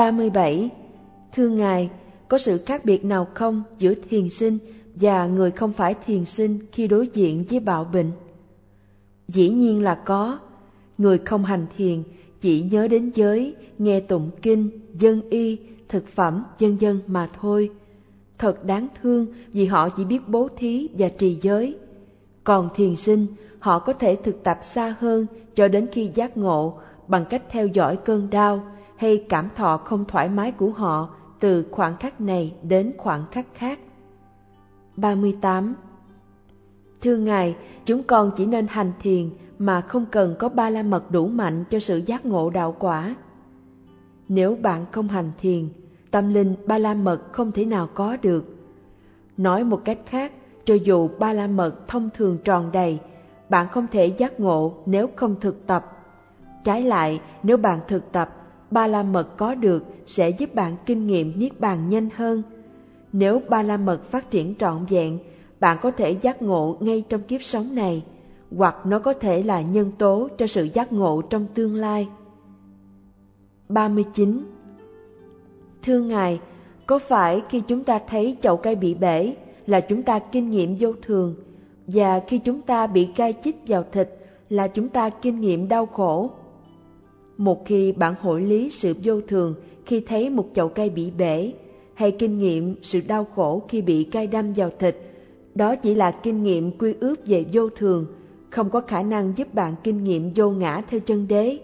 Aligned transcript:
37. 0.00 0.70
Thưa 1.32 1.48
Ngài, 1.48 1.90
có 2.28 2.38
sự 2.38 2.58
khác 2.58 2.84
biệt 2.84 3.04
nào 3.04 3.28
không 3.34 3.62
giữa 3.78 3.94
thiền 4.10 4.30
sinh 4.30 4.58
và 4.94 5.26
người 5.26 5.50
không 5.50 5.72
phải 5.72 5.94
thiền 6.06 6.24
sinh 6.24 6.58
khi 6.72 6.88
đối 6.88 7.08
diện 7.12 7.44
với 7.50 7.60
bạo 7.60 7.84
bệnh? 7.84 8.10
Dĩ 9.28 9.48
nhiên 9.48 9.82
là 9.82 9.94
có. 9.94 10.38
Người 10.98 11.18
không 11.18 11.44
hành 11.44 11.66
thiền 11.76 12.02
chỉ 12.40 12.60
nhớ 12.60 12.88
đến 12.88 13.10
giới, 13.14 13.54
nghe 13.78 14.00
tụng 14.00 14.30
kinh, 14.42 14.70
dân 14.94 15.30
y, 15.30 15.58
thực 15.88 16.08
phẩm, 16.08 16.44
dân 16.58 16.80
dân 16.80 17.00
mà 17.06 17.28
thôi. 17.40 17.70
Thật 18.38 18.64
đáng 18.64 18.86
thương 19.02 19.26
vì 19.52 19.66
họ 19.66 19.88
chỉ 19.88 20.04
biết 20.04 20.28
bố 20.28 20.48
thí 20.56 20.88
và 20.98 21.08
trì 21.08 21.38
giới. 21.42 21.76
Còn 22.44 22.68
thiền 22.74 22.96
sinh, 22.96 23.26
họ 23.58 23.78
có 23.78 23.92
thể 23.92 24.16
thực 24.16 24.42
tập 24.44 24.58
xa 24.62 24.94
hơn 25.00 25.26
cho 25.54 25.68
đến 25.68 25.86
khi 25.92 26.10
giác 26.14 26.36
ngộ 26.36 26.78
bằng 27.08 27.24
cách 27.30 27.42
theo 27.50 27.66
dõi 27.66 27.96
cơn 27.96 28.30
đau 28.30 28.62
hay 29.00 29.24
cảm 29.28 29.48
thọ 29.56 29.76
không 29.76 30.04
thoải 30.04 30.28
mái 30.28 30.52
của 30.52 30.70
họ 30.70 31.08
từ 31.40 31.66
khoảng 31.70 31.96
khắc 31.96 32.20
này 32.20 32.54
đến 32.62 32.92
khoảng 32.98 33.24
khắc 33.32 33.46
khác. 33.54 33.78
38. 34.96 35.74
Thưa 37.02 37.16
Ngài, 37.16 37.56
chúng 37.84 38.02
con 38.02 38.30
chỉ 38.36 38.46
nên 38.46 38.66
hành 38.66 38.92
thiền 39.00 39.30
mà 39.58 39.80
không 39.80 40.06
cần 40.10 40.36
có 40.38 40.48
ba 40.48 40.70
la 40.70 40.82
mật 40.82 41.10
đủ 41.10 41.26
mạnh 41.26 41.64
cho 41.70 41.78
sự 41.78 41.96
giác 41.96 42.26
ngộ 42.26 42.50
đạo 42.50 42.76
quả. 42.78 43.14
Nếu 44.28 44.56
bạn 44.62 44.86
không 44.92 45.08
hành 45.08 45.32
thiền, 45.38 45.68
tâm 46.10 46.34
linh 46.34 46.54
ba 46.66 46.78
la 46.78 46.94
mật 46.94 47.32
không 47.32 47.52
thể 47.52 47.64
nào 47.64 47.88
có 47.94 48.16
được. 48.22 48.44
Nói 49.36 49.64
một 49.64 49.82
cách 49.84 49.98
khác, 50.06 50.32
cho 50.64 50.74
dù 50.74 51.08
ba 51.18 51.32
la 51.32 51.46
mật 51.46 51.88
thông 51.88 52.08
thường 52.14 52.38
tròn 52.44 52.72
đầy, 52.72 52.98
bạn 53.48 53.68
không 53.68 53.86
thể 53.92 54.06
giác 54.06 54.40
ngộ 54.40 54.74
nếu 54.86 55.08
không 55.16 55.40
thực 55.40 55.66
tập. 55.66 55.86
Trái 56.64 56.82
lại, 56.82 57.20
nếu 57.42 57.56
bạn 57.56 57.80
thực 57.88 58.12
tập, 58.12 58.39
ba 58.70 58.86
la 58.86 59.02
mật 59.02 59.36
có 59.36 59.54
được 59.54 59.84
sẽ 60.06 60.30
giúp 60.30 60.54
bạn 60.54 60.76
kinh 60.86 61.06
nghiệm 61.06 61.38
niết 61.38 61.60
bàn 61.60 61.88
nhanh 61.88 62.08
hơn. 62.16 62.42
Nếu 63.12 63.42
ba 63.48 63.62
la 63.62 63.76
mật 63.76 64.04
phát 64.04 64.30
triển 64.30 64.54
trọn 64.58 64.86
vẹn, 64.88 65.18
bạn 65.60 65.78
có 65.82 65.90
thể 65.90 66.10
giác 66.10 66.42
ngộ 66.42 66.76
ngay 66.80 67.04
trong 67.08 67.22
kiếp 67.22 67.42
sống 67.42 67.74
này, 67.74 68.02
hoặc 68.56 68.76
nó 68.84 68.98
có 68.98 69.12
thể 69.12 69.42
là 69.42 69.60
nhân 69.60 69.92
tố 69.98 70.28
cho 70.38 70.46
sự 70.46 70.68
giác 70.74 70.92
ngộ 70.92 71.22
trong 71.22 71.46
tương 71.54 71.74
lai. 71.74 72.08
39. 73.68 74.44
Thưa 75.82 76.00
Ngài, 76.00 76.40
có 76.86 76.98
phải 76.98 77.42
khi 77.48 77.60
chúng 77.60 77.84
ta 77.84 77.98
thấy 78.08 78.36
chậu 78.40 78.56
cây 78.56 78.74
bị 78.74 78.94
bể 78.94 79.34
là 79.66 79.80
chúng 79.80 80.02
ta 80.02 80.18
kinh 80.18 80.50
nghiệm 80.50 80.76
vô 80.80 80.92
thường, 81.02 81.34
và 81.86 82.20
khi 82.26 82.38
chúng 82.38 82.60
ta 82.60 82.86
bị 82.86 83.08
gai 83.16 83.34
chích 83.44 83.56
vào 83.66 83.84
thịt 83.92 84.08
là 84.48 84.68
chúng 84.68 84.88
ta 84.88 85.10
kinh 85.10 85.40
nghiệm 85.40 85.68
đau 85.68 85.86
khổ? 85.86 86.30
Một 87.40 87.66
khi 87.66 87.92
bạn 87.92 88.14
hội 88.20 88.42
lý 88.42 88.70
sự 88.70 88.94
vô 89.02 89.20
thường 89.20 89.54
khi 89.86 90.00
thấy 90.00 90.30
một 90.30 90.46
chậu 90.54 90.68
cây 90.68 90.90
bị 90.90 91.10
bể, 91.10 91.52
hay 91.94 92.10
kinh 92.10 92.38
nghiệm 92.38 92.74
sự 92.82 93.00
đau 93.08 93.26
khổ 93.34 93.62
khi 93.68 93.82
bị 93.82 94.04
cay 94.04 94.26
đâm 94.26 94.52
vào 94.52 94.70
thịt, 94.78 94.96
đó 95.54 95.76
chỉ 95.76 95.94
là 95.94 96.10
kinh 96.10 96.42
nghiệm 96.42 96.78
quy 96.78 96.94
ước 97.00 97.26
về 97.26 97.44
vô 97.52 97.68
thường, 97.76 98.06
không 98.50 98.70
có 98.70 98.80
khả 98.80 99.02
năng 99.02 99.32
giúp 99.36 99.54
bạn 99.54 99.74
kinh 99.84 100.04
nghiệm 100.04 100.32
vô 100.34 100.50
ngã 100.50 100.82
theo 100.90 101.00
chân 101.00 101.28
đế. 101.28 101.58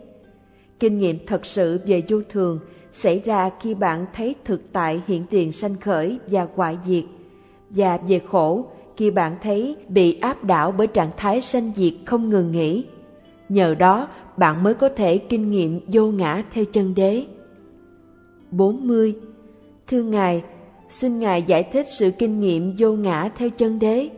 Kinh 0.81 0.99
nghiệm 0.99 1.19
thật 1.27 1.47
sự 1.47 1.81
về 1.87 2.03
vô 2.09 2.21
thường 2.31 2.59
xảy 2.93 3.21
ra 3.25 3.51
khi 3.61 3.75
bạn 3.75 4.07
thấy 4.13 4.35
thực 4.45 4.73
tại 4.73 5.03
hiện 5.07 5.25
tiền 5.31 5.53
sanh 5.53 5.77
khởi 5.81 6.19
và 6.27 6.49
hoại 6.55 6.79
diệt, 6.87 7.05
và 7.71 7.99
về 8.09 8.19
khổ 8.19 8.67
khi 8.97 9.11
bạn 9.11 9.37
thấy 9.43 9.77
bị 9.89 10.19
áp 10.21 10.45
đảo 10.45 10.73
bởi 10.73 10.87
trạng 10.87 11.11
thái 11.17 11.43
sanh 11.43 11.73
diệt 11.77 11.93
không 12.05 12.31
ngừng 12.31 12.53
nghỉ. 12.53 12.85
Nhờ 13.49 13.75
đó 13.75 14.09
bạn 14.37 14.63
mới 14.63 14.75
có 14.75 14.89
thể 14.89 15.19
kinh 15.19 15.51
nghiệm 15.51 15.81
vô 15.87 16.07
ngã 16.07 16.43
theo 16.51 16.65
chân 16.65 16.95
đế. 16.95 17.25
40. 18.51 19.15
Thưa 19.87 20.03
Ngài, 20.03 20.43
xin 20.89 21.19
Ngài 21.19 21.43
giải 21.43 21.63
thích 21.63 21.87
sự 21.89 22.11
kinh 22.19 22.41
nghiệm 22.41 22.75
vô 22.79 22.93
ngã 22.93 23.31
theo 23.37 23.51
chân 23.51 23.79
đế. 23.79 24.09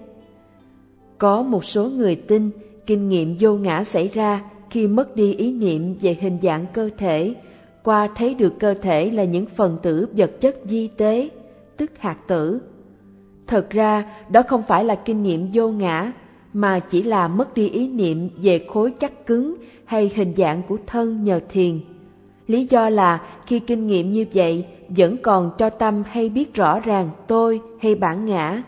Có 1.19 1.43
một 1.43 1.65
số 1.65 1.85
người 1.85 2.15
tin 2.15 2.51
kinh 2.87 3.09
nghiệm 3.09 3.37
vô 3.41 3.53
ngã 3.53 3.85
xảy 3.85 4.09
ra 4.09 4.51
khi 4.71 4.87
mất 4.87 5.17
đi 5.17 5.35
ý 5.35 5.53
niệm 5.53 5.95
về 6.01 6.17
hình 6.21 6.39
dạng 6.43 6.67
cơ 6.73 6.91
thể, 6.99 7.35
qua 7.83 8.09
thấy 8.15 8.35
được 8.35 8.55
cơ 8.59 8.75
thể 8.75 9.11
là 9.11 9.25
những 9.25 9.47
phần 9.47 9.79
tử 9.83 10.09
vật 10.17 10.31
chất 10.41 10.57
di 10.65 10.89
tế, 10.89 11.29
tức 11.77 11.91
hạt 11.99 12.17
tử. 12.29 12.61
Thật 13.47 13.71
ra, 13.71 14.05
đó 14.29 14.43
không 14.43 14.63
phải 14.63 14.85
là 14.85 14.95
kinh 14.95 15.23
nghiệm 15.23 15.49
vô 15.53 15.69
ngã, 15.69 16.13
mà 16.59 16.81
chỉ 16.81 17.03
là 17.03 17.29
mất 17.29 17.55
đi 17.55 17.69
ý 17.69 17.89
niệm 17.89 18.31
về 18.43 18.67
khối 18.69 18.91
chắc 19.01 19.27
cứng 19.27 19.55
hay 19.85 20.11
hình 20.15 20.35
dạng 20.37 20.63
của 20.69 20.79
thân 20.87 21.25
nhờ 21.25 21.41
thiền. 21.49 21.81
Lý 22.47 22.65
do 22.65 22.89
là 22.89 23.23
khi 23.47 23.59
kinh 23.59 23.87
nghiệm 23.87 24.13
như 24.13 24.27
vậy 24.35 24.67
vẫn 24.89 25.17
còn 25.23 25.51
cho 25.59 25.71
tâm 25.71 26.03
hay 26.11 26.29
biết 26.29 26.55
rõ 26.55 26.81
ràng 26.81 27.11
tôi 27.27 27.61
hay 27.81 27.95
bản 27.95 28.27
ngã. 28.27 28.63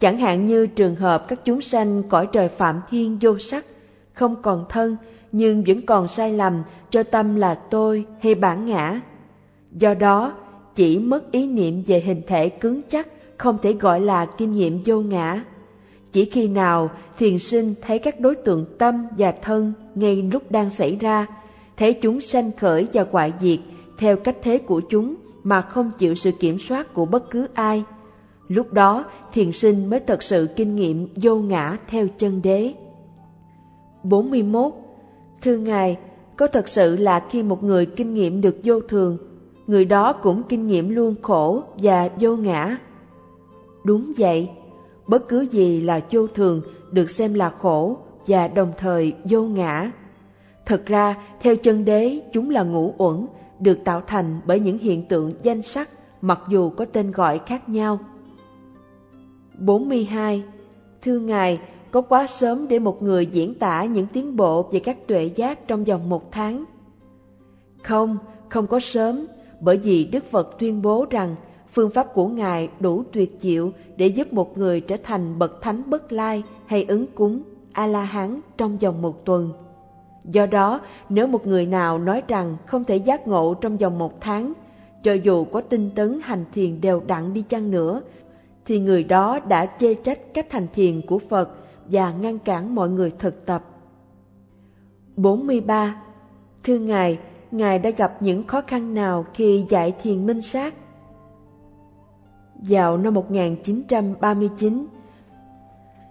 Chẳng 0.00 0.18
hạn 0.18 0.46
như 0.46 0.66
trường 0.66 0.96
hợp 0.96 1.28
các 1.28 1.44
chúng 1.44 1.60
sanh 1.60 2.02
cõi 2.02 2.28
trời 2.32 2.48
phạm 2.48 2.80
thiên 2.90 3.18
vô 3.20 3.38
sắc, 3.38 3.64
không 4.12 4.42
còn 4.42 4.64
thân 4.68 4.96
nhưng 5.32 5.64
vẫn 5.64 5.80
còn 5.86 6.08
sai 6.08 6.32
lầm 6.32 6.62
cho 6.90 7.02
tâm 7.02 7.36
là 7.36 7.54
tôi 7.54 8.06
hay 8.20 8.34
bản 8.34 8.66
ngã. 8.66 9.00
Do 9.72 9.94
đó, 9.94 10.32
chỉ 10.74 10.98
mất 10.98 11.32
ý 11.32 11.46
niệm 11.46 11.82
về 11.86 12.00
hình 12.00 12.22
thể 12.26 12.48
cứng 12.48 12.80
chắc 12.88 13.08
không 13.36 13.58
thể 13.62 13.72
gọi 13.72 14.00
là 14.00 14.26
kinh 14.26 14.52
nghiệm 14.52 14.82
vô 14.84 15.00
ngã. 15.00 15.44
Chỉ 16.12 16.24
khi 16.24 16.48
nào 16.48 16.90
thiền 17.18 17.38
sinh 17.38 17.74
thấy 17.82 17.98
các 17.98 18.20
đối 18.20 18.34
tượng 18.34 18.64
tâm 18.78 19.06
và 19.18 19.32
thân 19.32 19.72
ngay 19.94 20.22
lúc 20.32 20.50
đang 20.50 20.70
xảy 20.70 20.96
ra, 20.96 21.26
thấy 21.76 21.92
chúng 21.92 22.20
sanh 22.20 22.50
khởi 22.58 22.86
và 22.92 23.06
hoại 23.10 23.32
diệt 23.40 23.58
theo 23.98 24.16
cách 24.16 24.36
thế 24.42 24.58
của 24.58 24.80
chúng 24.80 25.14
mà 25.42 25.60
không 25.60 25.90
chịu 25.98 26.14
sự 26.14 26.30
kiểm 26.40 26.58
soát 26.58 26.94
của 26.94 27.04
bất 27.04 27.30
cứ 27.30 27.48
ai. 27.54 27.84
Lúc 28.48 28.72
đó 28.72 29.04
thiền 29.32 29.52
sinh 29.52 29.90
mới 29.90 30.00
thật 30.00 30.22
sự 30.22 30.48
kinh 30.56 30.76
nghiệm 30.76 31.08
vô 31.16 31.36
ngã 31.36 31.76
theo 31.88 32.06
chân 32.18 32.40
đế. 32.42 32.74
41. 34.02 34.72
Thưa 35.42 35.56
Ngài, 35.56 35.98
có 36.36 36.46
thật 36.46 36.68
sự 36.68 36.96
là 36.96 37.26
khi 37.30 37.42
một 37.42 37.64
người 37.64 37.86
kinh 37.86 38.14
nghiệm 38.14 38.40
được 38.40 38.56
vô 38.64 38.80
thường, 38.80 39.18
người 39.66 39.84
đó 39.84 40.12
cũng 40.12 40.42
kinh 40.48 40.66
nghiệm 40.66 40.88
luôn 40.88 41.14
khổ 41.22 41.62
và 41.76 42.08
vô 42.20 42.36
ngã. 42.36 42.76
Đúng 43.84 44.12
vậy, 44.18 44.48
bất 45.10 45.28
cứ 45.28 45.40
gì 45.40 45.80
là 45.80 46.00
vô 46.10 46.26
thường 46.26 46.62
được 46.90 47.10
xem 47.10 47.34
là 47.34 47.50
khổ 47.50 47.96
và 48.26 48.48
đồng 48.48 48.72
thời 48.76 49.12
vô 49.24 49.42
ngã. 49.42 49.90
Thật 50.66 50.86
ra, 50.86 51.16
theo 51.40 51.56
chân 51.56 51.84
đế, 51.84 52.20
chúng 52.32 52.50
là 52.50 52.62
ngũ 52.62 52.94
uẩn, 52.98 53.26
được 53.58 53.78
tạo 53.84 54.02
thành 54.06 54.40
bởi 54.46 54.60
những 54.60 54.78
hiện 54.78 55.08
tượng 55.08 55.34
danh 55.42 55.62
sắc 55.62 55.88
mặc 56.20 56.40
dù 56.48 56.70
có 56.70 56.84
tên 56.84 57.12
gọi 57.12 57.40
khác 57.46 57.68
nhau. 57.68 57.98
42. 59.58 60.44
Thưa 61.02 61.18
Ngài, 61.18 61.60
có 61.90 62.00
quá 62.00 62.26
sớm 62.26 62.68
để 62.68 62.78
một 62.78 63.02
người 63.02 63.26
diễn 63.26 63.54
tả 63.54 63.84
những 63.84 64.06
tiến 64.06 64.36
bộ 64.36 64.68
về 64.72 64.80
các 64.80 65.06
tuệ 65.06 65.24
giác 65.24 65.68
trong 65.68 65.84
vòng 65.84 66.08
một 66.08 66.32
tháng? 66.32 66.64
Không, 67.82 68.18
không 68.48 68.66
có 68.66 68.80
sớm, 68.80 69.26
bởi 69.60 69.76
vì 69.76 70.04
Đức 70.04 70.24
Phật 70.24 70.56
tuyên 70.58 70.82
bố 70.82 71.06
rằng 71.10 71.36
phương 71.72 71.90
pháp 71.90 72.14
của 72.14 72.28
Ngài 72.28 72.68
đủ 72.80 73.02
tuyệt 73.12 73.36
diệu 73.40 73.72
để 73.96 74.06
giúp 74.06 74.32
một 74.32 74.58
người 74.58 74.80
trở 74.80 74.96
thành 75.02 75.38
bậc 75.38 75.62
thánh 75.62 75.90
bất 75.90 76.12
lai 76.12 76.42
hay 76.66 76.84
ứng 76.84 77.06
cúng 77.14 77.42
A-la-hán 77.72 78.40
trong 78.56 78.78
vòng 78.78 79.02
một 79.02 79.24
tuần. 79.24 79.52
Do 80.24 80.46
đó, 80.46 80.80
nếu 81.08 81.26
một 81.26 81.46
người 81.46 81.66
nào 81.66 81.98
nói 81.98 82.22
rằng 82.28 82.56
không 82.66 82.84
thể 82.84 82.96
giác 82.96 83.28
ngộ 83.28 83.54
trong 83.54 83.76
vòng 83.76 83.98
một 83.98 84.20
tháng, 84.20 84.52
cho 85.02 85.12
dù 85.12 85.44
có 85.44 85.60
tinh 85.60 85.90
tấn 85.94 86.20
hành 86.22 86.44
thiền 86.52 86.80
đều 86.80 87.02
đặn 87.06 87.34
đi 87.34 87.42
chăng 87.42 87.70
nữa, 87.70 88.02
thì 88.66 88.78
người 88.78 89.04
đó 89.04 89.38
đã 89.38 89.66
chê 89.66 89.94
trách 89.94 90.34
cách 90.34 90.52
hành 90.52 90.66
thiền 90.72 91.06
của 91.06 91.18
Phật 91.18 91.50
và 91.86 92.12
ngăn 92.12 92.38
cản 92.38 92.74
mọi 92.74 92.88
người 92.88 93.10
thực 93.18 93.46
tập. 93.46 93.64
43. 95.16 96.02
Thưa 96.64 96.78
Ngài, 96.78 97.18
Ngài 97.50 97.78
đã 97.78 97.90
gặp 97.90 98.22
những 98.22 98.46
khó 98.46 98.60
khăn 98.66 98.94
nào 98.94 99.26
khi 99.34 99.64
dạy 99.68 99.94
thiền 100.02 100.26
minh 100.26 100.42
sát? 100.42 100.74
Vào 102.68 102.96
năm 102.96 103.14
1939, 103.14 104.86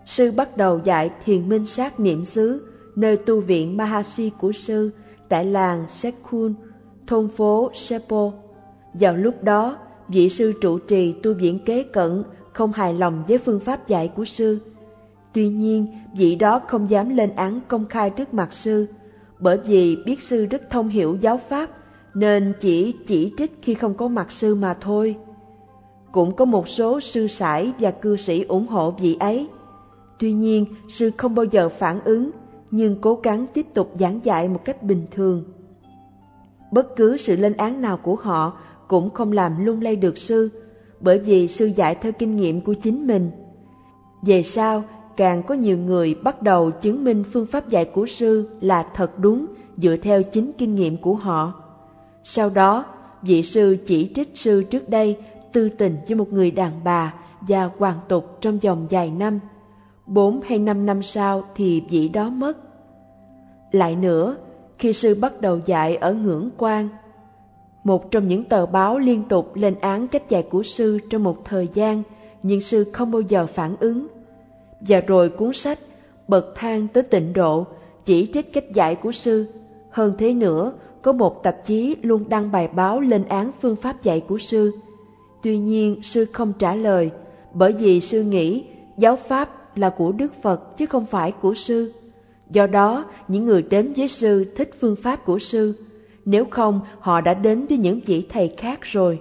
sư 0.06 0.32
bắt 0.38 0.58
đầu 0.58 0.80
dạy 0.84 1.12
thiền 1.26 1.50
minh 1.50 1.66
sát 1.66 2.00
niệm 2.00 2.26
xứ 2.26 2.68
nơi 2.96 3.18
tu 3.18 3.42
viện 3.42 3.78
Mahasi 3.78 4.30
của 4.30 4.52
sư 4.52 4.92
tại 5.30 5.46
làng 5.46 5.86
Sekhun, 5.88 6.54
thôn 7.08 7.28
phố 7.28 7.72
Sepo. 7.74 8.32
Vào 8.94 9.16
lúc 9.16 9.44
đó, 9.44 9.78
vị 10.08 10.30
sư 10.30 10.54
trụ 10.62 10.80
trì 10.80 11.14
tu 11.24 11.34
viện 11.34 11.60
kế 11.66 11.84
cận 11.84 12.24
không 12.54 12.74
hài 12.74 12.94
lòng 12.94 13.24
với 13.28 13.38
phương 13.38 13.60
pháp 13.60 13.88
dạy 13.88 14.08
của 14.08 14.26
sư. 14.26 14.60
Tuy 15.34 15.50
nhiên, 15.50 15.88
vị 16.16 16.36
đó 16.36 16.62
không 16.68 16.90
dám 16.90 17.10
lên 17.10 17.36
án 17.36 17.60
công 17.68 17.86
khai 17.86 18.10
trước 18.10 18.34
mặt 18.34 18.54
sư, 18.54 18.88
bởi 19.40 19.58
vì 19.58 19.96
biết 20.06 20.22
sư 20.22 20.46
rất 20.46 20.70
thông 20.70 20.88
hiểu 20.90 21.18
giáo 21.22 21.40
pháp, 21.50 21.70
nên 22.14 22.54
chỉ 22.60 22.94
chỉ 23.08 23.34
trích 23.38 23.52
khi 23.62 23.74
không 23.74 23.94
có 23.94 24.08
mặt 24.08 24.32
sư 24.32 24.56
mà 24.56 24.74
thôi. 24.82 25.16
Cũng 26.12 26.36
có 26.36 26.46
một 26.46 26.68
số 26.68 27.00
sư 27.00 27.28
sãi 27.28 27.74
và 27.80 27.92
cư 27.92 28.16
sĩ 28.16 28.44
ủng 28.44 28.68
hộ 28.68 28.92
vị 28.92 29.18
ấy. 29.20 29.48
Tuy 30.20 30.34
nhiên, 30.34 30.66
sư 30.90 31.12
không 31.18 31.36
bao 31.36 31.46
giờ 31.46 31.70
phản 31.70 32.04
ứng, 32.04 32.32
nhưng 32.72 32.96
cố 33.02 33.20
gắng 33.24 33.46
tiếp 33.54 33.66
tục 33.74 33.92
giảng 34.00 34.20
dạy 34.24 34.48
một 34.48 34.66
cách 34.66 34.84
bình 34.84 35.06
thường. 35.12 35.44
Bất 36.72 36.96
cứ 36.96 37.18
sự 37.18 37.36
lên 37.36 37.54
án 37.54 37.82
nào 37.82 37.98
của 37.98 38.16
họ 38.16 38.58
cũng 38.88 39.10
không 39.10 39.32
làm 39.32 39.66
lung 39.66 39.82
lay 39.82 39.96
được 39.96 40.18
sư, 40.18 40.50
bởi 41.00 41.20
vì 41.20 41.48
sư 41.48 41.66
dạy 41.76 41.96
theo 41.96 42.12
kinh 42.12 42.36
nghiệm 42.36 42.62
của 42.62 42.74
chính 42.74 43.08
mình. 43.08 43.32
Về 44.22 44.44
sau, 44.44 44.84
càng 45.18 45.44
có 45.44 45.56
nhiều 45.56 45.78
người 45.78 46.16
bắt 46.16 46.42
đầu 46.42 46.72
chứng 46.72 47.04
minh 47.04 47.24
phương 47.32 47.46
pháp 47.46 47.70
dạy 47.70 47.86
của 47.86 48.06
sư 48.06 48.50
là 48.62 48.88
thật 48.94 49.20
đúng 49.20 49.46
dựa 49.78 49.96
theo 49.96 50.24
chính 50.24 50.52
kinh 50.58 50.76
nghiệm 50.76 50.98
của 50.98 51.16
họ. 51.16 51.54
Sau 52.24 52.50
đó, 52.50 52.86
vị 53.22 53.44
sư 53.44 53.78
chỉ 53.86 54.12
trích 54.16 54.32
sư 54.36 54.64
trước 54.64 54.90
đây 54.90 55.18
tư 55.54 55.70
tình 55.70 55.98
với 56.08 56.16
một 56.16 56.34
người 56.34 56.52
đàn 56.52 56.72
bà 56.84 57.14
và 57.42 57.70
hoàn 57.78 57.98
tục 58.08 58.38
trong 58.42 58.60
vòng 58.60 58.88
vài 58.90 59.12
năm. 59.12 59.40
Bốn 60.06 60.42
hay 60.42 60.60
năm 60.60 60.86
năm 60.86 61.04
sau 61.04 61.44
thì 61.56 61.84
vị 61.90 62.10
đó 62.10 62.30
mất. 62.30 62.58
Lại 63.72 63.96
nữa, 63.96 64.36
khi 64.78 64.94
sư 64.94 65.18
bắt 65.22 65.42
đầu 65.42 65.60
dạy 65.66 65.96
ở 65.96 66.14
ngưỡng 66.14 66.50
quan, 66.58 66.90
một 67.84 68.12
trong 68.12 68.28
những 68.28 68.44
tờ 68.44 68.66
báo 68.66 69.00
liên 69.00 69.24
tục 69.30 69.56
lên 69.56 69.76
án 69.82 70.08
cách 70.08 70.30
dạy 70.30 70.44
của 70.44 70.64
sư 70.64 71.00
trong 71.10 71.24
một 71.24 71.46
thời 71.46 71.68
gian, 71.74 72.04
nhưng 72.44 72.62
sư 72.62 72.84
không 72.94 73.12
bao 73.12 73.22
giờ 73.22 73.46
phản 73.46 73.76
ứng. 73.80 74.08
Và 74.80 75.02
rồi 75.02 75.30
cuốn 75.30 75.54
sách 75.54 75.80
Bậc 76.30 76.46
thang 76.56 76.88
tới 76.88 77.04
tịnh 77.04 77.34
độ 77.34 77.66
chỉ 78.06 78.30
trích 78.34 78.54
cách 78.54 78.74
dạy 78.74 78.96
của 78.96 79.12
sư. 79.12 79.48
Hơn 79.90 80.14
thế 80.18 80.34
nữa, 80.34 80.74
có 81.02 81.12
một 81.12 81.44
tạp 81.44 81.66
chí 81.66 81.96
luôn 82.02 82.30
đăng 82.30 82.52
bài 82.52 82.68
báo 82.68 83.00
lên 83.00 83.26
án 83.28 83.52
phương 83.62 83.76
pháp 83.76 84.04
dạy 84.04 84.20
của 84.28 84.38
sư. 84.38 84.72
Tuy 85.42 85.58
nhiên, 85.58 86.00
sư 86.04 86.26
không 86.26 86.54
trả 86.60 86.76
lời, 86.76 87.12
bởi 87.54 87.72
vì 87.72 88.02
sư 88.02 88.24
nghĩ 88.24 88.64
giáo 88.98 89.16
pháp 89.16 89.78
là 89.78 89.90
của 89.90 90.12
Đức 90.12 90.34
Phật 90.42 90.78
chứ 90.78 90.86
không 90.86 91.06
phải 91.06 91.32
của 91.32 91.54
sư. 91.54 91.94
Do 92.50 92.68
đó, 92.68 93.06
những 93.28 93.46
người 93.46 93.62
đến 93.62 93.94
với 93.98 94.08
sư 94.08 94.54
thích 94.56 94.72
phương 94.80 94.96
pháp 94.96 95.26
của 95.26 95.40
sư, 95.40 95.74
nếu 96.26 96.46
không 96.50 96.82
họ 97.00 97.22
đã 97.22 97.34
đến 97.34 97.66
với 97.66 97.78
những 97.78 98.00
vị 98.06 98.26
thầy 98.30 98.54
khác 98.58 98.80
rồi. 98.82 99.20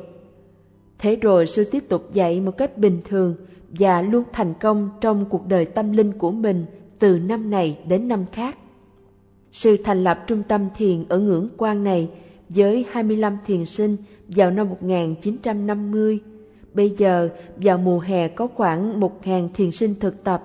Thế 0.99 1.17
rồi 1.17 1.47
sư 1.47 1.65
tiếp 1.65 1.85
tục 1.89 2.13
dạy 2.13 2.41
một 2.41 2.57
cách 2.59 2.79
bình 2.79 3.01
thường 3.05 3.35
và 3.69 4.03
luôn 4.03 4.25
thành 4.33 4.55
công 4.61 4.91
trong 5.01 5.25
cuộc 5.31 5.47
đời 5.47 5.65
tâm 5.65 5.93
linh 5.93 6.13
của 6.13 6.31
mình 6.31 6.67
từ 6.99 7.19
năm 7.19 7.51
này 7.51 7.79
đến 7.89 8.09
năm 8.09 8.25
khác. 8.33 8.59
Sư 9.53 9.77
thành 9.85 10.05
lập 10.05 10.25
trung 10.27 10.43
tâm 10.49 10.69
thiền 10.77 11.05
ở 11.09 11.19
ngưỡng 11.19 11.49
quan 11.57 11.85
này 11.85 12.11
với 12.49 12.87
25 12.91 13.39
thiền 13.47 13.67
sinh 13.67 13.97
vào 14.29 14.51
năm 14.51 14.69
1950. 14.69 16.21
Bây 16.75 16.91
giờ, 16.91 17.29
vào 17.57 17.79
mùa 17.79 17.99
hè 17.99 18.29
có 18.29 18.47
khoảng 18.55 19.01
1.000 19.01 19.49
thiền 19.55 19.71
sinh 19.71 19.95
thực 20.01 20.25
tập. 20.25 20.43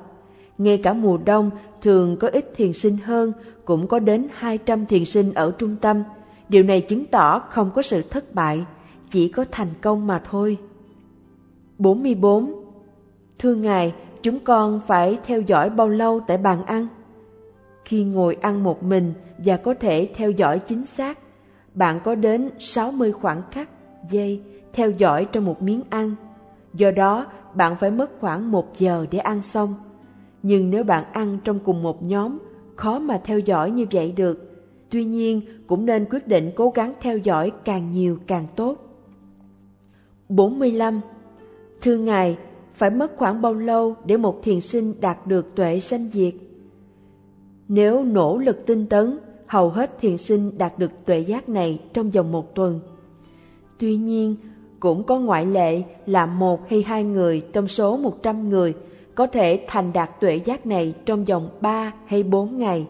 Ngay 0.58 0.78
cả 0.78 0.94
mùa 0.94 1.18
đông 1.18 1.50
thường 1.82 2.18
có 2.18 2.28
ít 2.28 2.52
thiền 2.56 2.74
sinh 2.74 2.98
hơn, 2.98 3.34
cũng 3.66 3.88
có 3.88 4.00
đến 4.00 4.28
200 4.34 4.86
thiền 4.86 5.06
sinh 5.06 5.34
ở 5.34 5.52
trung 5.58 5.76
tâm. 5.82 6.04
Điều 6.50 6.64
này 6.64 6.82
chứng 6.82 7.06
tỏ 7.06 7.40
không 7.40 7.72
có 7.76 7.82
sự 7.82 8.02
thất 8.02 8.34
bại, 8.36 8.66
chỉ 9.10 9.28
có 9.28 9.46
thành 9.52 9.68
công 9.82 10.08
mà 10.08 10.22
thôi. 10.30 10.58
44. 11.78 12.54
Thưa 13.40 13.56
Ngài, 13.56 13.94
chúng 14.22 14.40
con 14.40 14.82
phải 14.88 15.18
theo 15.26 15.42
dõi 15.42 15.70
bao 15.70 15.90
lâu 15.90 16.22
tại 16.28 16.38
bàn 16.38 16.66
ăn? 16.66 16.88
Khi 17.86 18.04
ngồi 18.04 18.38
ăn 18.42 18.64
một 18.64 18.84
mình 18.84 19.14
và 19.38 19.58
có 19.58 19.74
thể 19.74 20.10
theo 20.16 20.32
dõi 20.32 20.60
chính 20.60 20.86
xác, 20.86 21.20
bạn 21.75 22.00
có 22.04 22.16
đến 22.16 22.50
60 22.60 23.12
khoảng 23.12 23.42
khắc, 23.52 23.70
giây 24.10 24.42
theo 24.74 24.92
dõi 24.92 25.28
trong 25.31 25.46
một 25.46 25.62
miếng 25.62 25.81
ăn. 25.90 26.16
Do 26.74 26.92
đó, 26.92 27.25
bạn 27.54 27.75
phải 27.80 27.92
mất 27.92 28.12
khoảng 28.20 28.52
một 28.52 28.78
giờ 28.78 29.06
để 29.12 29.20
ăn 29.20 29.42
xong. 29.42 29.75
Nhưng 30.44 30.70
nếu 30.70 30.84
bạn 30.84 31.04
ăn 31.14 31.38
trong 31.44 31.60
cùng 31.60 31.84
một 31.84 32.04
nhóm, 32.04 32.40
khó 32.75 33.00
mà 33.00 33.22
theo 33.24 33.40
dõi 33.40 33.72
như 33.72 33.86
vậy 33.92 34.14
được. 34.18 34.50
Tuy 34.90 35.06
nhiên, 35.06 35.42
cũng 35.68 35.86
nên 35.86 36.06
quyết 36.10 36.28
định 36.28 36.52
cố 36.56 36.70
gắng 36.70 36.94
theo 37.02 37.18
dõi 37.18 37.52
càng 37.66 37.92
nhiều 37.92 38.18
càng 38.28 38.46
tốt. 38.56 38.78
45. 40.30 41.02
Thưa 41.81 41.98
Ngài, 41.98 42.38
phải 42.74 42.90
mất 42.90 43.12
khoảng 43.18 43.42
bao 43.42 43.54
lâu 43.54 43.96
để 44.06 44.18
một 44.18 44.40
thiền 44.44 44.62
sinh 44.62 44.94
đạt 45.02 45.28
được 45.28 45.56
tuệ 45.56 45.80
sanh 45.80 46.10
diệt? 46.14 46.34
Nếu 47.68 48.04
nỗ 48.04 48.38
lực 48.38 48.66
tinh 48.66 48.88
tấn, 48.88 49.18
hầu 49.48 49.69
hết 49.69 49.98
thiền 50.00 50.18
sinh 50.18 50.57
đạt 50.57 50.80
được 50.80 50.92
tuệ 51.06 51.19
giác 51.19 51.50
này 51.50 51.80
trong 51.94 52.12
vòng 52.12 52.31
một 52.31 52.56
tuần. 52.56 52.80
Tuy 53.80 53.95
nhiên, 53.95 54.36
cũng 54.80 55.04
có 55.04 55.19
ngoại 55.19 55.45
lệ 55.45 55.81
là 56.06 56.25
một 56.25 56.69
hay 56.69 56.84
hai 56.84 57.04
người 57.04 57.42
trong 57.54 57.68
số 57.68 57.98
100 57.98 58.50
người 58.50 58.74
có 59.16 59.28
thể 59.28 59.66
thành 59.68 59.94
đạt 59.94 60.19
tuệ 60.19 60.36
giác 60.36 60.66
này 60.66 60.94
trong 61.06 61.25
vòng 61.25 61.50
3 61.62 61.94
hay 62.06 62.24
4 62.24 62.57
ngày. 62.57 62.88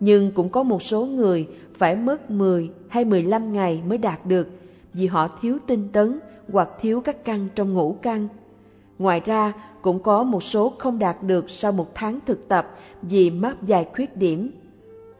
Nhưng 0.00 0.32
cũng 0.32 0.48
có 0.48 0.62
một 0.62 0.82
số 0.82 1.06
người 1.06 1.48
phải 1.74 1.96
mất 1.96 2.30
10 2.30 2.70
hay 2.88 3.04
15 3.04 3.52
ngày 3.52 3.82
mới 3.88 3.98
đạt 3.98 4.26
được 4.26 4.48
vì 4.92 5.06
họ 5.06 5.28
thiếu 5.42 5.58
tinh 5.66 5.88
tấn 5.92 6.20
hoặc 6.52 6.68
thiếu 6.80 7.00
các 7.00 7.24
căn 7.24 7.48
trong 7.54 7.74
ngũ 7.74 7.96
căn. 8.02 8.28
Ngoài 8.98 9.20
ra, 9.24 9.52
cũng 9.82 10.02
có 10.02 10.22
một 10.22 10.42
số 10.42 10.72
không 10.78 10.98
đạt 10.98 11.22
được 11.22 11.50
sau 11.50 11.72
một 11.72 11.94
tháng 11.94 12.18
thực 12.26 12.48
tập 12.48 12.76
vì 13.02 13.30
mắc 13.30 13.56
vài 13.60 13.86
khuyết 13.94 14.16
điểm. 14.16 14.50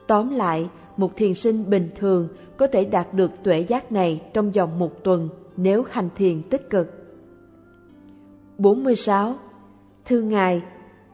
Tóm 0.09 0.31
lại, 0.31 0.69
một 0.97 1.17
thiền 1.17 1.35
sinh 1.35 1.71
bình 1.71 1.91
thường 1.97 2.29
có 2.57 2.67
thể 2.67 2.85
đạt 2.85 3.15
được 3.15 3.31
tuệ 3.43 3.61
giác 3.61 3.93
này 3.93 4.23
trong 4.33 4.53
vòng 4.53 4.79
một 4.79 5.05
tuần 5.05 5.29
nếu 5.57 5.85
hành 5.91 6.09
thiền 6.17 6.43
tích 6.43 6.71
cực. 6.71 6.89
46. 8.59 9.35
Thưa 10.05 10.21
Ngài, 10.21 10.63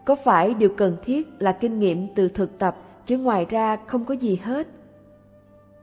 có 0.04 0.14
phải 0.14 0.54
điều 0.54 0.68
cần 0.76 0.96
thiết 1.04 1.28
là 1.38 1.52
kinh 1.52 1.78
nghiệm 1.78 2.14
từ 2.14 2.28
thực 2.28 2.58
tập 2.58 2.76
chứ 3.06 3.18
ngoài 3.18 3.46
ra 3.50 3.76
không 3.86 4.04
có 4.04 4.14
gì 4.14 4.38
hết? 4.42 4.68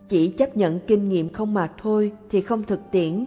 Chỉ 0.10 0.30
chấp 0.30 0.58
nhận 0.58 0.80
kinh 0.88 1.10
nghiệm 1.10 1.30
không 1.30 1.54
mà 1.54 1.72
thôi 1.78 2.12
thì 2.30 2.42
không 2.42 2.64
thực 2.64 2.80
tiễn. 2.92 3.26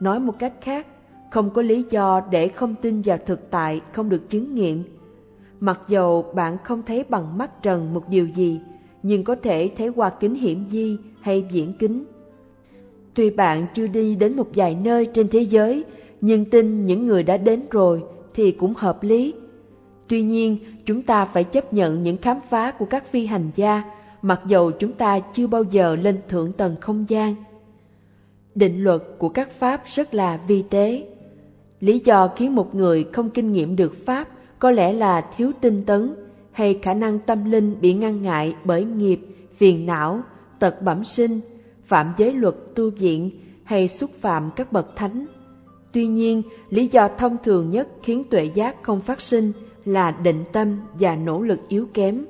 Nói 0.00 0.20
một 0.20 0.34
cách 0.38 0.52
khác, 0.60 0.86
không 1.30 1.50
có 1.50 1.62
lý 1.62 1.84
do 1.90 2.20
để 2.30 2.48
không 2.48 2.74
tin 2.82 3.02
vào 3.02 3.18
thực 3.26 3.50
tại 3.50 3.80
không 3.92 4.08
được 4.08 4.28
chứng 4.28 4.54
nghiệm. 4.54 4.84
Mặc 5.60 5.80
dầu 5.88 6.22
bạn 6.34 6.58
không 6.64 6.82
thấy 6.86 7.04
bằng 7.08 7.38
mắt 7.38 7.62
trần 7.62 7.94
một 7.94 8.08
điều 8.08 8.26
gì, 8.26 8.60
nhưng 9.02 9.24
có 9.24 9.36
thể 9.42 9.70
thấy 9.76 9.88
qua 9.88 10.10
kính 10.10 10.34
hiểm 10.34 10.64
di 10.70 10.96
hay 11.20 11.44
viễn 11.52 11.72
kính. 11.78 12.04
Tuy 13.14 13.30
bạn 13.30 13.66
chưa 13.74 13.86
đi 13.86 14.16
đến 14.16 14.36
một 14.36 14.48
vài 14.54 14.74
nơi 14.74 15.06
trên 15.06 15.28
thế 15.28 15.40
giới, 15.40 15.84
nhưng 16.20 16.44
tin 16.44 16.86
những 16.86 17.06
người 17.06 17.22
đã 17.22 17.36
đến 17.36 17.62
rồi 17.70 18.02
thì 18.34 18.52
cũng 18.52 18.74
hợp 18.76 19.02
lý. 19.02 19.34
Tuy 20.08 20.22
nhiên, 20.22 20.58
chúng 20.86 21.02
ta 21.02 21.24
phải 21.24 21.44
chấp 21.44 21.72
nhận 21.72 22.02
những 22.02 22.16
khám 22.16 22.38
phá 22.50 22.70
của 22.70 22.84
các 22.84 23.06
phi 23.06 23.26
hành 23.26 23.50
gia, 23.54 23.82
mặc 24.22 24.40
dầu 24.46 24.70
chúng 24.70 24.92
ta 24.92 25.18
chưa 25.18 25.46
bao 25.46 25.64
giờ 25.70 25.96
lên 25.96 26.18
thượng 26.28 26.52
tầng 26.52 26.76
không 26.80 27.04
gian. 27.08 27.34
Định 28.54 28.84
luật 28.84 29.02
của 29.18 29.28
các 29.28 29.50
pháp 29.50 29.82
rất 29.86 30.14
là 30.14 30.40
vi 30.48 30.62
tế. 30.70 31.08
Lý 31.80 31.98
do 32.04 32.28
khiến 32.36 32.54
một 32.54 32.74
người 32.74 33.04
không 33.12 33.30
kinh 33.30 33.52
nghiệm 33.52 33.76
được 33.76 34.06
pháp 34.06 34.28
có 34.58 34.70
lẽ 34.70 34.92
là 34.92 35.20
thiếu 35.36 35.52
tinh 35.60 35.84
tấn 35.86 36.14
hay 36.52 36.78
khả 36.82 36.94
năng 36.94 37.18
tâm 37.18 37.44
linh 37.44 37.80
bị 37.80 37.94
ngăn 37.94 38.22
ngại 38.22 38.54
bởi 38.64 38.84
nghiệp, 38.84 39.20
phiền 39.56 39.86
não, 39.86 40.20
tật 40.58 40.82
bẩm 40.82 41.04
sinh, 41.04 41.40
phạm 41.84 42.12
giới 42.16 42.32
luật 42.32 42.54
tu 42.74 42.90
viện 42.90 43.30
hay 43.64 43.88
xúc 43.88 44.10
phạm 44.20 44.50
các 44.56 44.72
bậc 44.72 44.96
thánh. 44.96 45.26
Tuy 45.92 46.06
nhiên, 46.06 46.42
lý 46.70 46.86
do 46.86 47.08
thông 47.18 47.36
thường 47.44 47.70
nhất 47.70 47.88
khiến 48.02 48.24
tuệ 48.30 48.44
giác 48.44 48.82
không 48.82 49.00
phát 49.00 49.20
sinh 49.20 49.52
là 49.84 50.10
định 50.10 50.44
tâm 50.52 50.80
và 50.94 51.16
nỗ 51.16 51.40
lực 51.42 51.60
yếu 51.68 51.86
kém. 51.94 52.24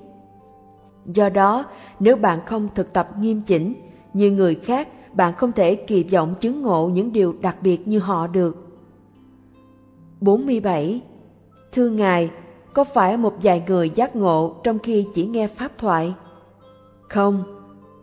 Do 1.06 1.28
đó, 1.28 1.64
nếu 2.00 2.16
bạn 2.16 2.40
không 2.46 2.68
thực 2.74 2.92
tập 2.92 3.08
nghiêm 3.20 3.42
chỉnh, 3.46 3.74
như 4.12 4.30
người 4.30 4.54
khác, 4.54 4.88
bạn 5.14 5.34
không 5.34 5.52
thể 5.52 5.74
kỳ 5.74 6.02
vọng 6.02 6.34
chứng 6.40 6.62
ngộ 6.62 6.88
những 6.88 7.12
điều 7.12 7.34
đặc 7.40 7.56
biệt 7.62 7.88
như 7.88 7.98
họ 7.98 8.26
được. 8.26 8.56
47. 10.20 11.00
Thưa 11.72 11.88
Ngài, 11.88 12.30
có 12.74 12.84
phải 12.84 13.16
một 13.16 13.34
vài 13.42 13.62
người 13.66 13.90
giác 13.94 14.16
ngộ 14.16 14.54
trong 14.64 14.78
khi 14.78 15.06
chỉ 15.14 15.26
nghe 15.26 15.46
Pháp 15.46 15.72
thoại? 15.78 16.14
Không, 17.08 17.44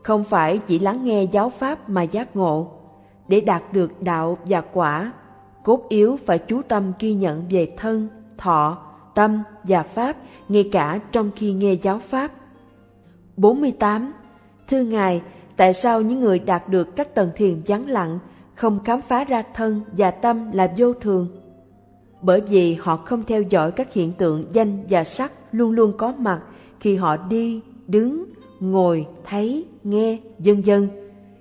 không 0.04 0.24
phải 0.24 0.58
chỉ 0.58 0.80
lắng 0.80 1.04
nghe 1.04 1.24
giáo 1.24 1.50
Pháp 1.50 1.90
mà 1.90 2.02
giác 2.02 2.36
ngộ. 2.36 2.72
Để 3.28 3.42
đạt 3.42 3.74
được 3.74 4.02
đạo 4.02 4.38
và 4.46 4.62
quả, 4.62 5.12
cốt 5.64 5.86
yếu 5.90 6.18
phải 6.26 6.40
chú 6.40 6.62
tâm 6.68 6.92
ghi 7.00 7.14
nhận 7.14 7.44
về 7.50 7.74
thân, 7.78 8.08
thọ, 8.38 8.78
tâm 9.16 9.44
và 9.64 9.84
Pháp 9.84 10.18
ngay 10.50 10.70
cả 10.72 11.00
trong 11.12 11.32
khi 11.36 11.54
nghe 11.54 11.74
giáo 11.74 12.00
Pháp. 12.00 12.32
48. 13.38 14.14
Thưa 14.68 14.82
Ngài, 14.82 15.22
tại 15.58 15.74
sao 15.74 16.02
những 16.02 16.20
người 16.20 16.40
đạt 16.40 16.70
được 16.70 16.96
các 16.96 17.16
tầng 17.16 17.30
thiền 17.36 17.62
vắng 17.68 17.88
lặng 17.88 18.20
không 18.56 18.80
khám 18.84 19.02
phá 19.02 19.24
ra 19.24 19.44
thân 19.54 19.82
và 19.98 20.12
tâm 20.12 20.52
là 20.52 20.74
vô 20.78 20.94
thường? 20.94 21.39
Bởi 22.22 22.42
vì 22.42 22.74
họ 22.74 22.98
không 22.98 23.24
theo 23.26 23.42
dõi 23.42 23.72
các 23.72 23.94
hiện 23.94 24.12
tượng 24.12 24.46
danh 24.52 24.78
và 24.90 25.04
sắc 25.04 25.32
luôn 25.52 25.72
luôn 25.72 25.94
có 25.98 26.14
mặt 26.18 26.42
khi 26.80 26.96
họ 26.96 27.18
đi, 27.18 27.62
đứng, 27.88 28.26
ngồi, 28.60 29.08
thấy, 29.26 29.66
nghe, 29.84 30.20
vân 30.38 30.62
vân, 30.62 30.90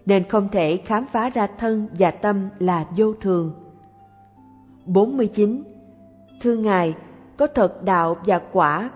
nên 0.06 0.28
không 0.28 0.48
thể 0.52 0.76
khám 0.76 1.06
phá 1.12 1.30
ra 1.30 1.46
thân 1.58 1.88
và 1.98 2.10
tâm 2.10 2.48
là 2.58 2.86
vô 2.96 3.14
thường. 3.20 3.52
49. 4.86 5.62
Thưa 6.40 6.56
Ngài, 6.56 6.94
có 7.36 7.46
thật 7.46 7.82
đạo 7.82 8.16
và 8.26 8.38
quả 8.52 8.90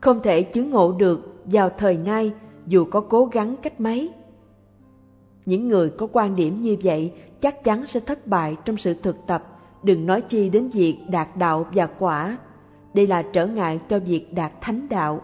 không 0.00 0.22
thể 0.22 0.42
chứng 0.42 0.70
ngộ 0.70 0.92
được 0.92 1.34
vào 1.44 1.70
thời 1.78 1.96
nay 1.96 2.32
dù 2.66 2.84
có 2.84 3.00
cố 3.00 3.26
gắng 3.26 3.56
cách 3.62 3.80
mấy. 3.80 4.10
Những 5.46 5.68
người 5.68 5.90
có 5.90 6.06
quan 6.12 6.36
điểm 6.36 6.56
như 6.56 6.76
vậy 6.82 7.12
chắc 7.40 7.64
chắn 7.64 7.86
sẽ 7.86 8.00
thất 8.00 8.26
bại 8.26 8.56
trong 8.64 8.76
sự 8.76 8.94
thực 8.94 9.16
tập, 9.26 9.53
đừng 9.84 10.06
nói 10.06 10.20
chi 10.20 10.50
đến 10.50 10.68
việc 10.68 10.98
đạt 11.08 11.36
đạo 11.36 11.66
và 11.74 11.86
quả. 11.86 12.38
Đây 12.94 13.06
là 13.06 13.22
trở 13.22 13.46
ngại 13.46 13.80
cho 13.88 13.98
việc 13.98 14.34
đạt 14.34 14.52
thánh 14.60 14.88
đạo. 14.88 15.22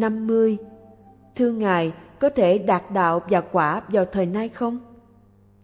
50. 0.00 0.56
Thưa 1.36 1.52
Ngài, 1.52 1.92
có 2.18 2.28
thể 2.28 2.58
đạt 2.58 2.82
đạo 2.92 3.22
và 3.30 3.40
quả 3.40 3.82
vào 3.88 4.04
thời 4.04 4.26
nay 4.26 4.48
không? 4.48 4.78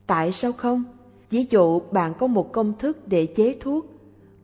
Tại 0.06 0.32
sao 0.32 0.52
không? 0.52 0.84
Ví 1.30 1.46
dụ 1.50 1.80
bạn 1.80 2.14
có 2.18 2.26
một 2.26 2.52
công 2.52 2.72
thức 2.78 3.08
để 3.08 3.26
chế 3.26 3.56
thuốc, 3.60 3.86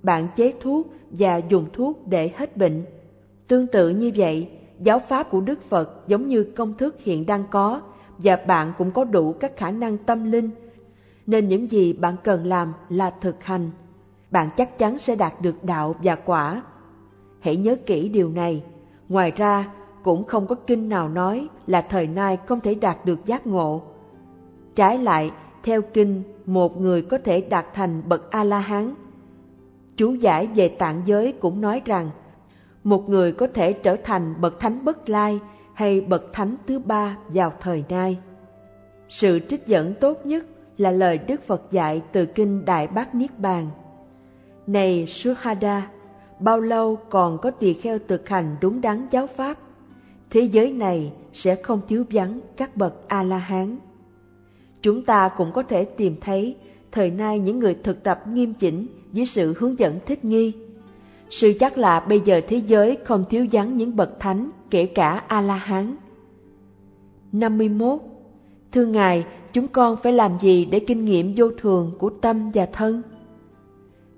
bạn 0.03 0.29
chế 0.37 0.55
thuốc 0.61 0.87
và 1.11 1.37
dùng 1.37 1.67
thuốc 1.73 2.07
để 2.07 2.33
hết 2.37 2.57
bệnh. 2.57 2.85
Tương 3.49 3.67
tự 3.67 3.89
như 3.89 4.13
vậy, 4.17 4.51
giáo 4.81 4.99
pháp 4.99 5.31
của 5.31 5.41
Đức 5.41 5.63
Phật 5.63 6.05
giống 6.07 6.27
như 6.27 6.45
công 6.45 6.75
thức 6.75 7.01
hiện 7.01 7.27
đang 7.27 7.45
có 7.51 7.81
và 8.19 8.37
bạn 8.37 8.73
cũng 8.79 8.91
có 8.91 9.05
đủ 9.05 9.33
các 9.33 9.57
khả 9.57 9.71
năng 9.71 9.99
tâm 9.99 10.33
linh. 10.33 10.51
Nên 11.27 11.49
những 11.49 11.71
gì 11.71 11.93
bạn 11.93 12.17
cần 12.25 12.47
làm 12.47 12.73
là 12.89 13.11
thực 13.11 13.45
hành. 13.45 13.71
Bạn 14.31 14.49
chắc 14.57 14.79
chắn 14.79 14.99
sẽ 14.99 15.17
đạt 15.17 15.41
được 15.41 15.65
đạo 15.65 15.95
và 16.03 16.15
quả. 16.15 16.63
Hãy 17.41 17.57
nhớ 17.57 17.77
kỹ 17.87 18.09
điều 18.09 18.29
này. 18.29 18.63
Ngoài 19.09 19.33
ra, 19.37 19.73
cũng 20.03 20.25
không 20.25 20.47
có 20.47 20.55
kinh 20.55 20.89
nào 20.89 21.09
nói 21.09 21.49
là 21.67 21.83
thời 21.83 22.07
nay 22.07 22.39
không 22.47 22.61
thể 22.61 22.75
đạt 22.75 23.05
được 23.05 23.25
giác 23.25 23.47
ngộ. 23.47 23.83
Trái 24.75 24.99
lại, 24.99 25.31
theo 25.63 25.83
kinh, 25.83 26.23
một 26.47 26.81
người 26.81 27.03
có 27.03 27.19
thể 27.25 27.41
đạt 27.41 27.67
thành 27.75 28.03
bậc 28.09 28.31
A-la-hán. 28.31 28.95
Chú 29.97 30.15
giải 30.15 30.47
về 30.47 30.69
tạng 30.69 31.03
giới 31.05 31.33
cũng 31.33 31.61
nói 31.61 31.83
rằng, 31.85 32.11
một 32.85 33.09
người 33.09 33.33
có 33.33 33.47
thể 33.55 33.73
trở 33.73 33.97
thành 33.97 34.35
bậc 34.41 34.61
thánh 34.61 34.85
bất 34.85 35.09
lai 35.09 35.41
hay 35.75 36.01
bậc 36.01 36.33
thánh 36.33 36.57
thứ 36.67 36.79
ba 36.79 37.17
vào 37.29 37.53
thời 37.61 37.85
nay. 37.89 38.19
Sự 39.09 39.39
trích 39.49 39.67
dẫn 39.67 39.95
tốt 40.01 40.27
nhất 40.27 40.45
là 40.79 40.91
lời 40.91 41.19
Đức 41.19 41.47
Phật 41.47 41.63
dạy 41.71 42.03
từ 42.13 42.27
kinh 42.27 42.65
Đại 42.65 42.87
Bát 42.87 43.15
Niết 43.15 43.39
Bàn. 43.39 43.67
Này 44.67 45.07
Suhada, 45.07 45.91
bao 46.39 46.61
lâu 46.61 46.99
còn 47.11 47.39
có 47.39 47.51
tỳ 47.51 47.75
kheo 47.75 47.99
thực 48.09 48.29
hành 48.29 48.57
đúng 48.61 48.81
đắn 48.81 49.07
giáo 49.11 49.27
pháp? 49.27 49.59
Thế 50.33 50.41
giới 50.41 50.73
này 50.73 51.13
sẽ 51.33 51.55
không 51.55 51.81
thiếu 51.89 52.05
vắng 52.11 52.41
các 52.57 52.77
bậc 52.77 53.09
A-la-hán. 53.09 53.77
Chúng 54.83 55.05
ta 55.05 55.29
cũng 55.29 55.53
có 55.53 55.63
thể 55.63 55.85
tìm 55.85 56.17
thấy 56.21 56.57
thời 56.93 57.11
nay 57.11 57.39
những 57.39 57.59
người 57.59 57.77
thực 57.83 58.03
tập 58.03 58.23
nghiêm 58.29 58.55
chỉnh 58.55 58.87
dưới 59.13 59.27
sự 59.27 59.55
hướng 59.59 59.79
dẫn 59.79 59.99
thích 60.07 60.25
nghi. 60.25 60.53
Sự 61.31 61.53
chắc 61.61 61.79
là 61.79 62.01
bây 62.01 62.21
giờ 62.21 62.41
thế 62.49 62.57
giới 62.57 62.97
không 63.05 63.25
thiếu 63.31 63.47
vắng 63.53 63.77
những 63.77 63.97
bậc 63.97 64.21
thánh, 64.21 64.51
kể 64.71 64.87
cả 64.87 65.23
A-la-hán. 65.29 65.97
51. 67.33 68.01
Thưa 68.73 68.87
Ngài, 68.87 69.25
chúng 69.53 69.69
con 69.69 69.97
phải 70.03 70.13
làm 70.13 70.39
gì 70.41 70.65
để 70.65 70.81
kinh 70.81 71.05
nghiệm 71.05 71.35
vô 71.37 71.51
thường 71.59 71.93
của 71.99 72.11
tâm 72.11 72.51
và 72.55 72.67
thân? 72.67 73.03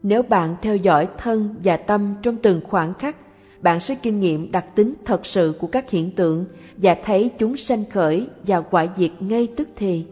Nếu 0.02 0.22
bạn 0.22 0.56
theo 0.62 0.76
dõi 0.76 1.08
thân 1.18 1.54
và 1.64 1.76
tâm 1.76 2.14
trong 2.22 2.36
từng 2.36 2.60
khoảng 2.64 2.94
khắc 2.94 3.16
bạn 3.64 3.80
sẽ 3.80 3.94
kinh 3.94 4.20
nghiệm 4.20 4.52
đặc 4.52 4.64
tính 4.74 4.94
thật 5.04 5.26
sự 5.26 5.54
của 5.60 5.66
các 5.66 5.90
hiện 5.90 6.10
tượng 6.10 6.44
và 6.76 6.96
thấy 7.04 7.30
chúng 7.38 7.56
sanh 7.56 7.84
khởi 7.92 8.26
và 8.46 8.60
quả 8.60 8.86
diệt 8.96 9.10
ngay 9.20 9.48
tức 9.56 9.68
thì. 9.76 10.04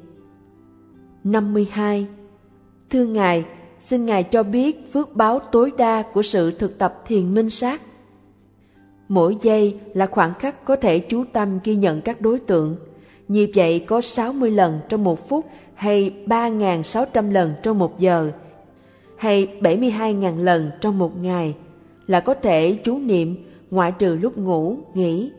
52. 1.25 2.07
Thưa 2.91 3.05
Ngài, 3.05 3.45
xin 3.81 4.07
Ngài 4.07 4.23
cho 4.23 4.43
biết 4.43 4.93
phước 4.93 5.17
báo 5.17 5.39
tối 5.39 5.73
đa 5.79 6.03
của 6.03 6.23
sự 6.23 6.51
thực 6.51 6.79
tập 6.79 7.03
thiền 7.07 7.35
minh 7.35 7.51
sát. 7.51 7.83
Mỗi 9.09 9.37
giây 9.43 9.77
là 9.95 10.07
khoảng 10.07 10.35
khắc 10.39 10.65
có 10.65 10.77
thể 10.77 10.99
chú 10.99 11.25
tâm 11.33 11.59
ghi 11.65 11.77
nhận 11.77 12.01
các 12.01 12.21
đối 12.21 12.39
tượng. 12.39 12.77
Như 13.29 13.47
vậy 13.55 13.79
có 13.79 14.01
60 14.01 14.51
lần 14.51 14.81
trong 14.89 15.05
một 15.05 15.29
phút 15.29 15.47
hay 15.75 16.15
3.600 16.27 17.33
lần 17.33 17.55
trong 17.63 17.79
một 17.79 17.99
giờ 17.99 18.31
hay 19.17 19.49
72.000 19.61 20.45
lần 20.45 20.71
trong 20.81 20.99
một 20.99 21.23
ngày– 21.23 21.55
là 22.07 22.21
có 22.21 22.35
thể 22.35 22.79
chú 22.85 22.99
niệm 22.99 23.37
ngoại 23.71 23.93
trừ 23.93 24.17
lúc 24.17 24.39
ngủ, 24.39 24.77
nghỉ. 24.95 25.33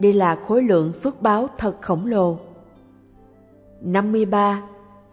Đây 0.00 0.12
là 0.12 0.36
khối 0.48 0.62
lượng 0.62 0.92
phước 1.02 1.22
báo 1.22 1.48
thật 1.58 1.76
khổng 1.80 2.06
lồ. 2.06 2.38
53. 3.80 4.62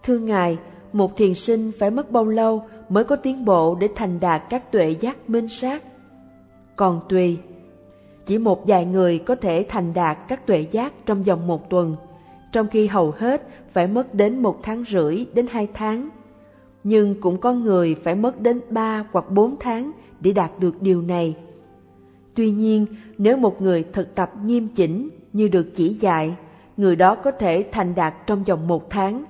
Thưa 0.03 0.17
Ngài, 0.17 0.57
một 0.93 1.17
thiền 1.17 1.33
sinh 1.33 1.71
phải 1.79 1.91
mất 1.91 2.11
bao 2.11 2.25
lâu 2.25 2.63
mới 2.89 3.03
có 3.03 3.15
tiến 3.15 3.45
bộ 3.45 3.75
để 3.75 3.87
thành 3.95 4.19
đạt 4.19 4.43
các 4.49 4.71
tuệ 4.71 4.95
giác 4.99 5.29
minh 5.29 5.47
sát? 5.47 5.83
Còn 6.75 7.01
tùy, 7.09 7.37
chỉ 8.25 8.37
một 8.37 8.67
vài 8.67 8.85
người 8.85 9.19
có 9.19 9.35
thể 9.35 9.65
thành 9.69 9.93
đạt 9.93 10.17
các 10.27 10.47
tuệ 10.47 10.65
giác 10.71 10.93
trong 11.05 11.23
vòng 11.23 11.47
một 11.47 11.69
tuần, 11.69 11.95
trong 12.51 12.67
khi 12.67 12.87
hầu 12.87 13.13
hết 13.17 13.47
phải 13.71 13.87
mất 13.87 14.13
đến 14.13 14.41
một 14.41 14.59
tháng 14.63 14.83
rưỡi 14.89 15.25
đến 15.33 15.47
hai 15.49 15.67
tháng. 15.73 16.09
Nhưng 16.83 17.21
cũng 17.21 17.39
có 17.39 17.53
người 17.53 17.95
phải 17.95 18.15
mất 18.15 18.41
đến 18.41 18.61
ba 18.69 19.05
hoặc 19.11 19.31
bốn 19.31 19.55
tháng 19.59 19.91
để 20.25 20.31
đạt 20.31 20.51
được 20.59 20.81
điều 20.81 21.01
này. 21.01 21.35
Tuy 22.35 22.51
nhiên, 22.51 22.85
nếu 23.17 23.37
một 23.37 23.61
người 23.61 23.83
thực 23.93 24.15
tập 24.15 24.31
nghiêm 24.45 24.67
chỉnh 24.75 25.09
như 25.33 25.47
được 25.47 25.71
chỉ 25.75 25.89
dạy, 25.89 26.35
người 26.77 26.95
đó 26.95 27.15
có 27.15 27.31
thể 27.31 27.65
thành 27.71 27.95
đạt 27.95 28.27
trong 28.27 28.43
vòng 28.43 28.67
một 28.67 28.89
tháng. 28.89 29.23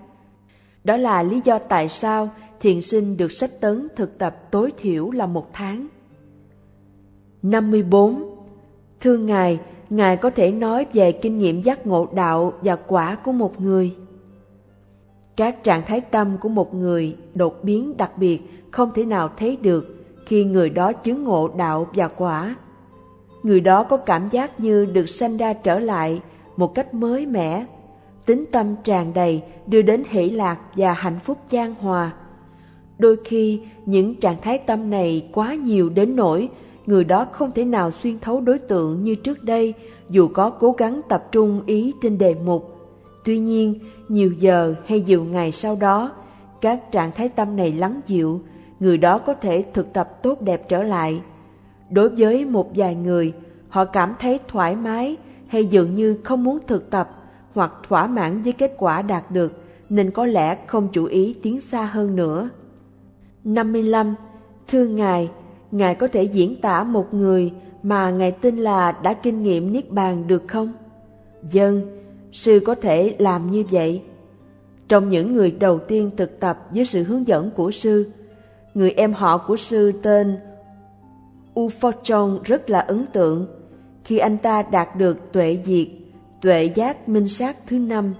Đó 0.83 0.97
là 0.97 1.23
lý 1.23 1.41
do 1.43 1.59
tại 1.59 1.89
sao 1.89 2.29
thiền 2.59 2.81
sinh 2.81 3.17
được 3.17 3.31
sách 3.31 3.51
tấn 3.61 3.87
thực 3.95 4.17
tập 4.17 4.51
tối 4.51 4.71
thiểu 4.77 5.11
là 5.11 5.25
một 5.25 5.53
tháng. 5.53 5.87
54. 7.41 8.23
Thưa 9.01 9.17
Ngài, 9.17 9.59
Ngài 9.89 10.17
có 10.17 10.29
thể 10.29 10.51
nói 10.51 10.85
về 10.93 11.11
kinh 11.11 11.39
nghiệm 11.39 11.61
giác 11.61 11.87
ngộ 11.87 12.07
đạo 12.13 12.53
và 12.61 12.75
quả 12.75 13.15
của 13.15 13.31
một 13.31 13.61
người. 13.61 13.95
Các 15.35 15.63
trạng 15.63 15.81
thái 15.85 16.01
tâm 16.01 16.37
của 16.41 16.49
một 16.49 16.73
người 16.73 17.15
đột 17.33 17.63
biến 17.63 17.97
đặc 17.97 18.17
biệt 18.17 18.41
không 18.71 18.91
thể 18.95 19.05
nào 19.05 19.29
thấy 19.37 19.55
được 19.55 19.94
khi 20.25 20.43
người 20.43 20.69
đó 20.69 20.93
chứng 20.93 21.23
ngộ 21.23 21.49
đạo 21.57 21.87
và 21.93 22.07
quả. 22.07 22.55
Người 23.43 23.59
đó 23.59 23.83
có 23.83 23.97
cảm 23.97 24.29
giác 24.29 24.59
như 24.59 24.85
được 24.85 25.09
sanh 25.09 25.37
ra 25.37 25.53
trở 25.53 25.79
lại 25.79 26.21
một 26.57 26.75
cách 26.75 26.93
mới 26.93 27.25
mẻ, 27.25 27.65
tính 28.25 28.45
tâm 28.51 28.75
tràn 28.83 29.13
đầy 29.13 29.41
đưa 29.67 29.81
đến 29.81 30.03
hỷ 30.09 30.29
lạc 30.29 30.57
và 30.75 30.93
hạnh 30.93 31.19
phúc 31.23 31.37
chan 31.51 31.75
hòa. 31.79 32.11
Đôi 32.97 33.17
khi 33.25 33.61
những 33.85 34.15
trạng 34.15 34.41
thái 34.41 34.57
tâm 34.57 34.89
này 34.89 35.29
quá 35.33 35.53
nhiều 35.53 35.89
đến 35.89 36.15
nỗi 36.15 36.49
người 36.85 37.03
đó 37.03 37.27
không 37.31 37.51
thể 37.51 37.65
nào 37.65 37.91
xuyên 37.91 38.19
thấu 38.19 38.41
đối 38.41 38.59
tượng 38.59 39.03
như 39.03 39.15
trước 39.15 39.43
đây 39.43 39.73
dù 40.09 40.27
có 40.27 40.49
cố 40.49 40.71
gắng 40.71 41.01
tập 41.09 41.27
trung 41.31 41.61
ý 41.65 41.93
trên 42.01 42.17
đề 42.17 42.35
mục. 42.45 42.71
Tuy 43.23 43.39
nhiên, 43.39 43.79
nhiều 44.09 44.31
giờ 44.39 44.75
hay 44.85 45.01
nhiều 45.01 45.23
ngày 45.23 45.51
sau 45.51 45.77
đó, 45.79 46.11
các 46.61 46.91
trạng 46.91 47.11
thái 47.11 47.29
tâm 47.29 47.55
này 47.55 47.71
lắng 47.71 48.01
dịu, 48.07 48.41
người 48.79 48.97
đó 48.97 49.17
có 49.17 49.33
thể 49.33 49.65
thực 49.73 49.93
tập 49.93 50.23
tốt 50.23 50.41
đẹp 50.41 50.69
trở 50.69 50.83
lại. 50.83 51.21
Đối 51.89 52.09
với 52.09 52.45
một 52.45 52.71
vài 52.75 52.95
người, 52.95 53.33
họ 53.69 53.85
cảm 53.85 54.15
thấy 54.19 54.39
thoải 54.47 54.75
mái 54.75 55.17
hay 55.47 55.65
dường 55.65 55.93
như 55.93 56.17
không 56.23 56.43
muốn 56.43 56.59
thực 56.67 56.89
tập 56.89 57.09
hoặc 57.53 57.71
thỏa 57.87 58.07
mãn 58.07 58.43
với 58.43 58.53
kết 58.53 58.73
quả 58.77 59.01
đạt 59.01 59.31
được 59.31 59.63
nên 59.89 60.11
có 60.11 60.25
lẽ 60.25 60.57
không 60.67 60.87
chủ 60.93 61.05
ý 61.05 61.35
tiến 61.43 61.61
xa 61.61 61.85
hơn 61.85 62.15
nữa. 62.15 62.49
55. 63.43 64.15
Thưa 64.67 64.85
Ngài, 64.85 65.31
Ngài 65.71 65.95
có 65.95 66.07
thể 66.07 66.23
diễn 66.23 66.61
tả 66.61 66.83
một 66.83 67.13
người 67.13 67.53
mà 67.83 68.11
Ngài 68.11 68.31
tin 68.31 68.57
là 68.57 68.91
đã 68.91 69.13
kinh 69.13 69.43
nghiệm 69.43 69.73
Niết 69.73 69.91
Bàn 69.91 70.27
được 70.27 70.43
không? 70.47 70.73
Dân, 71.51 72.01
sư 72.31 72.59
có 72.65 72.75
thể 72.75 73.15
làm 73.19 73.51
như 73.51 73.63
vậy. 73.71 74.01
Trong 74.87 75.09
những 75.09 75.33
người 75.33 75.51
đầu 75.51 75.79
tiên 75.79 76.11
thực 76.17 76.39
tập 76.39 76.67
với 76.73 76.85
sự 76.85 77.03
hướng 77.03 77.27
dẫn 77.27 77.51
của 77.51 77.71
sư, 77.71 78.11
người 78.75 78.91
em 78.91 79.13
họ 79.13 79.37
của 79.37 79.57
sư 79.57 79.91
tên 80.03 80.37
U 81.53 81.69
rất 82.43 82.69
là 82.69 82.79
ấn 82.79 83.05
tượng 83.13 83.47
khi 84.03 84.17
anh 84.17 84.37
ta 84.37 84.61
đạt 84.61 84.95
được 84.95 85.31
tuệ 85.31 85.57
diệt, 85.63 85.87
tuệ 86.41 86.63
giác 86.63 87.09
minh 87.09 87.27
sát 87.27 87.57
thứ 87.67 87.79
năm. 87.79 88.13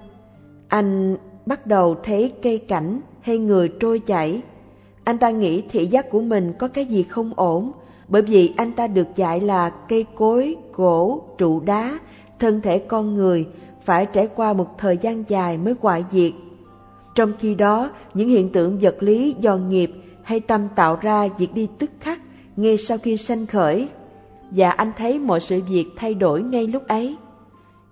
Anh 0.68 1.16
bắt 1.46 1.66
đầu 1.66 1.96
thấy 2.02 2.32
cây 2.42 2.58
cảnh 2.58 3.00
hay 3.20 3.38
người 3.38 3.72
trôi 3.80 3.98
chảy. 3.98 4.42
Anh 5.04 5.18
ta 5.18 5.30
nghĩ 5.30 5.62
thị 5.68 5.86
giác 5.86 6.10
của 6.10 6.20
mình 6.20 6.52
có 6.58 6.68
cái 6.68 6.84
gì 6.84 7.02
không 7.02 7.32
ổn, 7.36 7.72
bởi 8.08 8.22
vì 8.22 8.52
anh 8.56 8.72
ta 8.72 8.86
được 8.86 9.06
dạy 9.16 9.40
là 9.40 9.70
cây 9.70 10.04
cối, 10.14 10.56
gỗ, 10.72 11.22
trụ 11.38 11.60
đá, 11.60 11.98
thân 12.38 12.60
thể 12.60 12.78
con 12.78 13.14
người 13.14 13.46
phải 13.84 14.06
trải 14.06 14.28
qua 14.36 14.52
một 14.52 14.78
thời 14.78 14.96
gian 14.96 15.24
dài 15.28 15.58
mới 15.58 15.74
hoại 15.80 16.04
diệt. 16.10 16.32
Trong 17.14 17.32
khi 17.38 17.54
đó, 17.54 17.90
những 18.14 18.28
hiện 18.28 18.52
tượng 18.52 18.78
vật 18.80 18.96
lý 19.00 19.34
do 19.40 19.56
nghiệp 19.56 19.90
hay 20.26 20.40
tâm 20.40 20.68
tạo 20.74 20.98
ra 21.02 21.28
việc 21.38 21.54
đi 21.54 21.68
tức 21.78 21.90
khắc 22.00 22.20
ngay 22.56 22.76
sau 22.76 22.98
khi 22.98 23.16
sanh 23.16 23.46
khởi. 23.46 23.88
Và 24.50 24.70
anh 24.70 24.92
thấy 24.98 25.18
mọi 25.18 25.40
sự 25.40 25.62
việc 25.68 25.86
thay 25.96 26.14
đổi 26.14 26.42
ngay 26.42 26.66
lúc 26.66 26.86
ấy. 26.86 27.16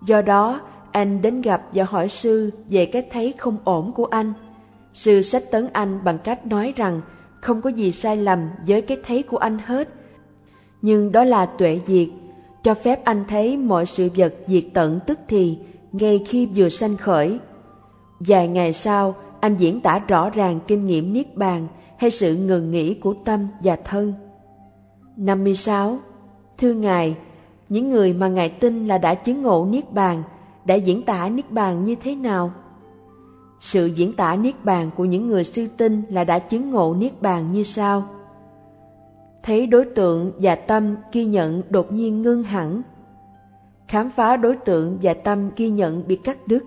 Do 0.06 0.22
đó, 0.22 0.60
anh 0.92 1.22
đến 1.22 1.42
gặp 1.42 1.62
và 1.74 1.84
hỏi 1.84 2.08
sư 2.08 2.50
về 2.70 2.86
cái 2.86 3.06
thấy 3.10 3.34
không 3.38 3.56
ổn 3.64 3.92
của 3.92 4.04
anh. 4.04 4.32
Sư 4.94 5.22
sách 5.22 5.42
tấn 5.50 5.68
anh 5.72 6.04
bằng 6.04 6.18
cách 6.18 6.46
nói 6.46 6.72
rằng 6.76 7.00
không 7.40 7.62
có 7.62 7.70
gì 7.70 7.92
sai 7.92 8.16
lầm 8.16 8.48
với 8.66 8.82
cái 8.82 8.98
thấy 9.06 9.22
của 9.22 9.36
anh 9.36 9.58
hết. 9.66 9.88
Nhưng 10.82 11.12
đó 11.12 11.24
là 11.24 11.46
tuệ 11.46 11.80
diệt, 11.86 12.08
cho 12.62 12.74
phép 12.74 13.04
anh 13.04 13.24
thấy 13.28 13.56
mọi 13.56 13.86
sự 13.86 14.08
vật 14.16 14.34
diệt 14.46 14.64
tận 14.74 15.00
tức 15.06 15.18
thì 15.28 15.58
ngay 15.92 16.24
khi 16.28 16.48
vừa 16.54 16.68
sanh 16.68 16.96
khởi. 16.96 17.38
Vài 18.20 18.48
ngày 18.48 18.72
sau, 18.72 19.14
anh 19.40 19.56
diễn 19.56 19.80
tả 19.80 19.98
rõ 20.08 20.30
ràng 20.30 20.60
kinh 20.66 20.86
nghiệm 20.86 21.12
niết 21.12 21.36
bàn 21.36 21.66
hay 22.04 22.10
sự 22.10 22.36
ngừng 22.36 22.70
nghỉ 22.70 22.94
của 22.94 23.14
tâm 23.24 23.48
và 23.60 23.76
thân. 23.76 24.14
56. 25.16 25.98
Thưa 26.58 26.72
Ngài, 26.72 27.16
những 27.68 27.90
người 27.90 28.12
mà 28.12 28.28
Ngài 28.28 28.48
tin 28.48 28.86
là 28.86 28.98
đã 28.98 29.14
chứng 29.14 29.42
ngộ 29.42 29.66
niết 29.70 29.92
bàn 29.92 30.22
đã 30.64 30.74
diễn 30.74 31.02
tả 31.02 31.28
niết 31.28 31.50
bàn 31.50 31.84
như 31.84 31.94
thế 31.94 32.14
nào? 32.14 32.52
Sự 33.60 33.86
diễn 33.86 34.12
tả 34.12 34.36
niết 34.36 34.64
bàn 34.64 34.90
của 34.96 35.04
những 35.04 35.28
người 35.28 35.44
sư 35.44 35.66
tinh 35.76 36.02
là 36.08 36.24
đã 36.24 36.38
chứng 36.38 36.70
ngộ 36.70 36.94
niết 36.94 37.22
bàn 37.22 37.52
như 37.52 37.62
sau. 37.62 38.02
Thấy 39.42 39.66
đối 39.66 39.84
tượng 39.84 40.32
và 40.38 40.54
tâm 40.54 40.96
ghi 41.12 41.24
nhận 41.24 41.62
đột 41.70 41.92
nhiên 41.92 42.22
ngưng 42.22 42.42
hẳn. 42.42 42.82
Khám 43.88 44.10
phá 44.10 44.36
đối 44.36 44.56
tượng 44.56 44.98
và 45.02 45.14
tâm 45.14 45.50
ghi 45.56 45.70
nhận 45.70 46.08
bị 46.08 46.16
cắt 46.16 46.38
đứt. 46.46 46.64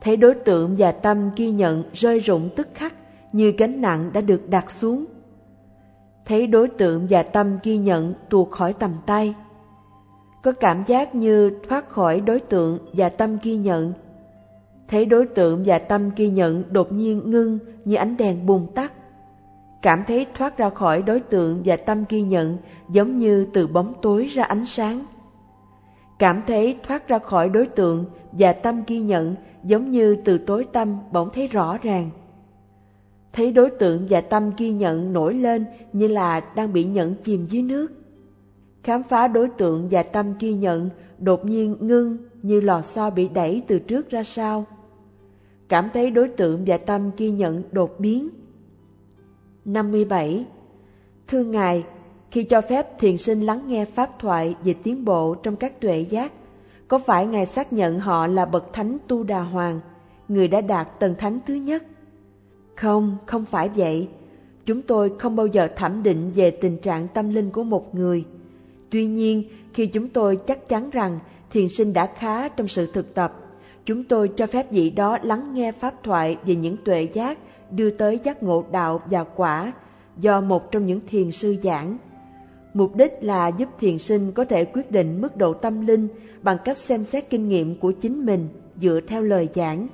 Thấy 0.00 0.16
đối 0.16 0.34
tượng 0.34 0.74
và 0.78 0.92
tâm 0.92 1.30
ghi 1.36 1.50
nhận 1.50 1.82
rơi 1.92 2.20
rụng 2.20 2.48
tức 2.56 2.68
khắc 2.74 2.94
như 3.32 3.52
gánh 3.58 3.80
nặng 3.80 4.10
đã 4.12 4.20
được 4.20 4.48
đặt 4.48 4.70
xuống. 4.70 5.04
Thấy 6.24 6.46
đối 6.46 6.68
tượng 6.68 7.06
và 7.10 7.22
tâm 7.22 7.58
ghi 7.62 7.78
nhận 7.78 8.14
tuột 8.30 8.50
khỏi 8.50 8.72
tầm 8.72 8.94
tay. 9.06 9.34
Có 10.42 10.52
cảm 10.52 10.84
giác 10.86 11.14
như 11.14 11.58
thoát 11.68 11.88
khỏi 11.88 12.20
đối 12.20 12.40
tượng 12.40 12.78
và 12.92 13.08
tâm 13.08 13.38
ghi 13.42 13.56
nhận 13.56 13.92
thấy 14.92 15.04
đối 15.04 15.26
tượng 15.26 15.62
và 15.66 15.78
tâm 15.78 16.10
ghi 16.16 16.28
nhận 16.28 16.64
đột 16.70 16.92
nhiên 16.92 17.30
ngưng 17.30 17.58
như 17.84 17.96
ánh 17.96 18.16
đèn 18.16 18.46
bùng 18.46 18.66
tắt. 18.74 18.92
Cảm 19.82 20.02
thấy 20.06 20.26
thoát 20.34 20.58
ra 20.58 20.70
khỏi 20.70 21.02
đối 21.02 21.20
tượng 21.20 21.62
và 21.64 21.76
tâm 21.76 22.04
ghi 22.08 22.22
nhận 22.22 22.58
giống 22.88 23.18
như 23.18 23.46
từ 23.52 23.66
bóng 23.66 23.94
tối 24.02 24.26
ra 24.26 24.44
ánh 24.44 24.64
sáng. 24.64 25.04
Cảm 26.18 26.42
thấy 26.46 26.78
thoát 26.86 27.08
ra 27.08 27.18
khỏi 27.18 27.48
đối 27.48 27.66
tượng 27.66 28.04
và 28.32 28.52
tâm 28.52 28.82
ghi 28.86 29.00
nhận 29.00 29.34
giống 29.64 29.90
như 29.90 30.16
từ 30.24 30.38
tối 30.38 30.66
tâm 30.72 30.96
bỗng 31.12 31.30
thấy 31.34 31.46
rõ 31.46 31.78
ràng. 31.82 32.10
Thấy 33.32 33.52
đối 33.52 33.70
tượng 33.70 34.06
và 34.10 34.20
tâm 34.20 34.50
ghi 34.58 34.72
nhận 34.72 35.12
nổi 35.12 35.34
lên 35.34 35.64
như 35.92 36.08
là 36.08 36.40
đang 36.40 36.72
bị 36.72 36.84
nhận 36.84 37.14
chìm 37.22 37.46
dưới 37.46 37.62
nước. 37.62 37.92
Khám 38.82 39.02
phá 39.02 39.28
đối 39.28 39.48
tượng 39.48 39.88
và 39.90 40.02
tâm 40.02 40.34
ghi 40.40 40.54
nhận 40.54 40.90
đột 41.18 41.44
nhiên 41.44 41.76
ngưng 41.80 42.16
như 42.42 42.60
lò 42.60 42.82
xo 42.82 43.10
bị 43.10 43.28
đẩy 43.28 43.62
từ 43.66 43.78
trước 43.78 44.10
ra 44.10 44.22
sau 44.22 44.66
cảm 45.72 45.90
thấy 45.94 46.10
đối 46.10 46.28
tượng 46.28 46.64
và 46.66 46.78
tâm 46.78 47.10
ghi 47.16 47.30
nhận 47.30 47.62
đột 47.70 48.00
biến. 48.00 48.28
57. 49.64 50.46
Thưa 51.28 51.44
Ngài, 51.44 51.84
khi 52.30 52.44
cho 52.44 52.60
phép 52.60 52.98
thiền 52.98 53.18
sinh 53.18 53.40
lắng 53.40 53.62
nghe 53.66 53.84
pháp 53.84 54.10
thoại 54.18 54.56
về 54.64 54.74
tiến 54.82 55.04
bộ 55.04 55.34
trong 55.34 55.56
các 55.56 55.80
tuệ 55.80 56.00
giác, 56.00 56.32
có 56.88 56.98
phải 56.98 57.26
Ngài 57.26 57.46
xác 57.46 57.72
nhận 57.72 58.00
họ 58.00 58.26
là 58.26 58.44
bậc 58.44 58.72
thánh 58.72 58.98
Tu 59.08 59.22
Đà 59.22 59.40
Hoàng, 59.42 59.80
người 60.28 60.48
đã 60.48 60.60
đạt 60.60 61.00
tầng 61.00 61.14
thánh 61.18 61.38
thứ 61.46 61.54
nhất? 61.54 61.82
Không, 62.76 63.16
không 63.26 63.44
phải 63.44 63.68
vậy. 63.68 64.08
Chúng 64.66 64.82
tôi 64.82 65.12
không 65.18 65.36
bao 65.36 65.46
giờ 65.46 65.68
thẩm 65.76 66.02
định 66.02 66.30
về 66.34 66.50
tình 66.50 66.78
trạng 66.78 67.08
tâm 67.08 67.28
linh 67.28 67.50
của 67.50 67.64
một 67.64 67.94
người. 67.94 68.24
Tuy 68.90 69.06
nhiên, 69.06 69.44
khi 69.74 69.86
chúng 69.86 70.08
tôi 70.08 70.36
chắc 70.36 70.68
chắn 70.68 70.90
rằng 70.90 71.18
thiền 71.50 71.68
sinh 71.68 71.92
đã 71.92 72.06
khá 72.06 72.48
trong 72.48 72.68
sự 72.68 72.86
thực 72.92 73.14
tập, 73.14 73.42
Chúng 73.84 74.04
tôi 74.04 74.28
cho 74.28 74.46
phép 74.46 74.70
vị 74.70 74.90
đó 74.90 75.18
lắng 75.22 75.54
nghe 75.54 75.72
pháp 75.72 75.94
thoại 76.02 76.36
về 76.46 76.54
những 76.54 76.76
tuệ 76.84 77.08
giác 77.12 77.38
đưa 77.70 77.90
tới 77.90 78.20
giác 78.24 78.42
ngộ 78.42 78.64
đạo 78.72 79.00
và 79.10 79.24
quả 79.24 79.72
do 80.18 80.40
một 80.40 80.72
trong 80.72 80.86
những 80.86 81.00
thiền 81.06 81.32
sư 81.32 81.56
giảng. 81.62 81.98
Mục 82.74 82.96
đích 82.96 83.12
là 83.20 83.48
giúp 83.48 83.68
thiền 83.80 83.98
sinh 83.98 84.32
có 84.32 84.44
thể 84.44 84.64
quyết 84.64 84.90
định 84.90 85.20
mức 85.20 85.36
độ 85.36 85.52
tâm 85.52 85.86
linh 85.86 86.08
bằng 86.42 86.56
cách 86.64 86.78
xem 86.78 87.04
xét 87.04 87.30
kinh 87.30 87.48
nghiệm 87.48 87.76
của 87.76 87.92
chính 87.92 88.26
mình 88.26 88.48
dựa 88.80 89.00
theo 89.08 89.22
lời 89.22 89.48
giảng. 89.54 89.88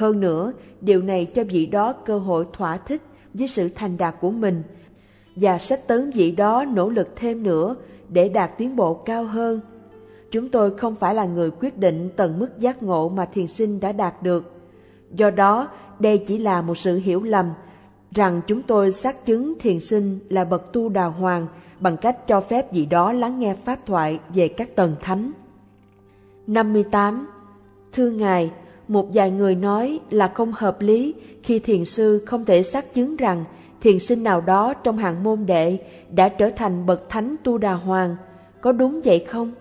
Hơn 0.00 0.20
nữa, 0.20 0.52
điều 0.80 1.02
này 1.02 1.26
cho 1.34 1.44
vị 1.44 1.66
đó 1.66 1.92
cơ 1.92 2.18
hội 2.18 2.46
thỏa 2.52 2.76
thích 2.76 3.02
với 3.34 3.48
sự 3.48 3.68
thành 3.74 3.96
đạt 3.96 4.14
của 4.20 4.30
mình 4.30 4.62
và 5.36 5.58
sách 5.58 5.86
tấn 5.86 6.10
vị 6.10 6.30
đó 6.30 6.64
nỗ 6.64 6.88
lực 6.88 7.08
thêm 7.16 7.42
nữa 7.42 7.76
để 8.08 8.28
đạt 8.28 8.58
tiến 8.58 8.76
bộ 8.76 8.94
cao 8.94 9.24
hơn 9.24 9.60
Chúng 10.30 10.48
tôi 10.48 10.76
không 10.76 10.94
phải 10.94 11.14
là 11.14 11.24
người 11.24 11.50
quyết 11.50 11.78
định 11.78 12.10
tầng 12.16 12.38
mức 12.38 12.58
giác 12.58 12.82
ngộ 12.82 13.08
mà 13.08 13.24
thiền 13.24 13.46
sinh 13.46 13.80
đã 13.80 13.92
đạt 13.92 14.22
được. 14.22 14.52
Do 15.14 15.30
đó, 15.30 15.68
đây 15.98 16.24
chỉ 16.28 16.38
là 16.38 16.62
một 16.62 16.78
sự 16.78 16.96
hiểu 16.96 17.22
lầm 17.22 17.50
rằng 18.14 18.40
chúng 18.46 18.62
tôi 18.62 18.92
xác 18.92 19.26
chứng 19.26 19.54
thiền 19.60 19.80
sinh 19.80 20.18
là 20.28 20.44
bậc 20.44 20.72
tu 20.72 20.88
đào 20.88 21.10
hoàng 21.10 21.46
bằng 21.80 21.96
cách 21.96 22.26
cho 22.26 22.40
phép 22.40 22.72
vị 22.72 22.86
đó 22.86 23.12
lắng 23.12 23.38
nghe 23.38 23.54
pháp 23.64 23.78
thoại 23.86 24.18
về 24.34 24.48
các 24.48 24.76
tầng 24.76 24.96
thánh. 25.02 25.32
58. 26.46 27.26
Thưa 27.92 28.10
Ngài, 28.10 28.50
một 28.90 29.08
vài 29.14 29.30
người 29.30 29.54
nói 29.54 30.00
là 30.10 30.28
không 30.28 30.52
hợp 30.52 30.80
lý 30.80 31.14
khi 31.42 31.58
thiền 31.58 31.84
sư 31.84 32.22
không 32.26 32.44
thể 32.44 32.62
xác 32.62 32.94
chứng 32.94 33.16
rằng 33.16 33.44
thiền 33.80 33.98
sinh 33.98 34.22
nào 34.22 34.40
đó 34.40 34.74
trong 34.74 34.98
hàng 34.98 35.22
môn 35.22 35.46
đệ 35.46 35.78
đã 36.10 36.28
trở 36.28 36.50
thành 36.50 36.86
bậc 36.86 37.08
thánh 37.08 37.36
tu 37.44 37.58
đà 37.58 37.74
hoàng. 37.74 38.16
Có 38.60 38.72
đúng 38.72 39.00
vậy 39.00 39.18
không? 39.28 39.52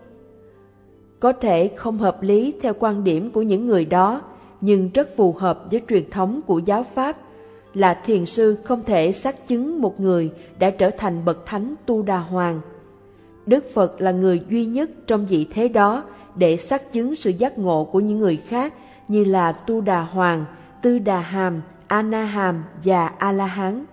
Có 1.19 1.33
thể 1.33 1.71
không 1.75 1.97
hợp 1.97 2.23
lý 2.23 2.53
theo 2.61 2.73
quan 2.79 3.03
điểm 3.03 3.31
của 3.31 3.41
những 3.41 3.67
người 3.67 3.85
đó, 3.85 4.21
nhưng 4.61 4.89
rất 4.93 5.17
phù 5.17 5.33
hợp 5.33 5.63
với 5.71 5.81
truyền 5.89 6.09
thống 6.09 6.41
của 6.47 6.59
giáo 6.59 6.83
Pháp 6.83 7.17
là 7.73 7.93
thiền 8.05 8.25
sư 8.25 8.57
không 8.63 8.83
thể 8.85 9.11
xác 9.11 9.47
chứng 9.47 9.81
một 9.81 9.99
người 9.99 10.31
đã 10.59 10.69
trở 10.69 10.89
thành 10.89 11.25
bậc 11.25 11.45
thánh 11.45 11.75
tu 11.85 12.01
đà 12.01 12.17
hoàng. 12.17 12.61
Đức 13.45 13.65
Phật 13.73 14.01
là 14.01 14.11
người 14.11 14.41
duy 14.49 14.65
nhất 14.65 14.89
trong 15.07 15.25
vị 15.25 15.47
thế 15.53 15.67
đó 15.67 16.03
để 16.35 16.57
xác 16.57 16.91
chứng 16.91 17.15
sự 17.15 17.29
giác 17.29 17.57
ngộ 17.57 17.83
của 17.83 17.99
những 17.99 18.19
người 18.19 18.37
khác 18.37 18.73
như 19.09 19.23
là 19.23 19.51
tu 19.51 19.81
đà 19.81 20.01
hoàng, 20.01 20.45
tư 20.81 20.99
đà 20.99 21.19
hàm, 21.19 21.61
ana 21.87 22.23
hàm 22.23 22.63
và 22.83 23.07
a 23.07 23.31
la 23.31 23.45
hán. 23.45 23.85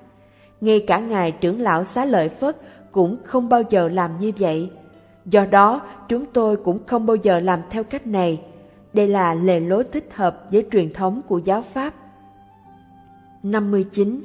Ngay 0.60 0.84
cả 0.86 0.98
ngài 0.98 1.32
trưởng 1.32 1.60
lão 1.60 1.84
xá 1.84 2.04
lợi 2.04 2.28
Phất 2.28 2.56
cũng 2.92 3.16
không 3.24 3.48
bao 3.48 3.62
giờ 3.70 3.88
làm 3.88 4.18
như 4.18 4.32
vậy. 4.38 4.70
Do 5.24 5.46
đó, 5.46 5.80
chúng 6.08 6.26
tôi 6.32 6.56
cũng 6.56 6.86
không 6.86 7.06
bao 7.06 7.16
giờ 7.16 7.40
làm 7.40 7.60
theo 7.70 7.84
cách 7.84 8.06
này. 8.06 8.42
Đây 8.92 9.08
là 9.08 9.34
lề 9.34 9.60
lối 9.60 9.84
thích 9.84 10.08
hợp 10.14 10.46
với 10.52 10.66
truyền 10.72 10.92
thống 10.92 11.20
của 11.28 11.38
giáo 11.38 11.62
Pháp. 11.62 11.94
59. 13.42 14.20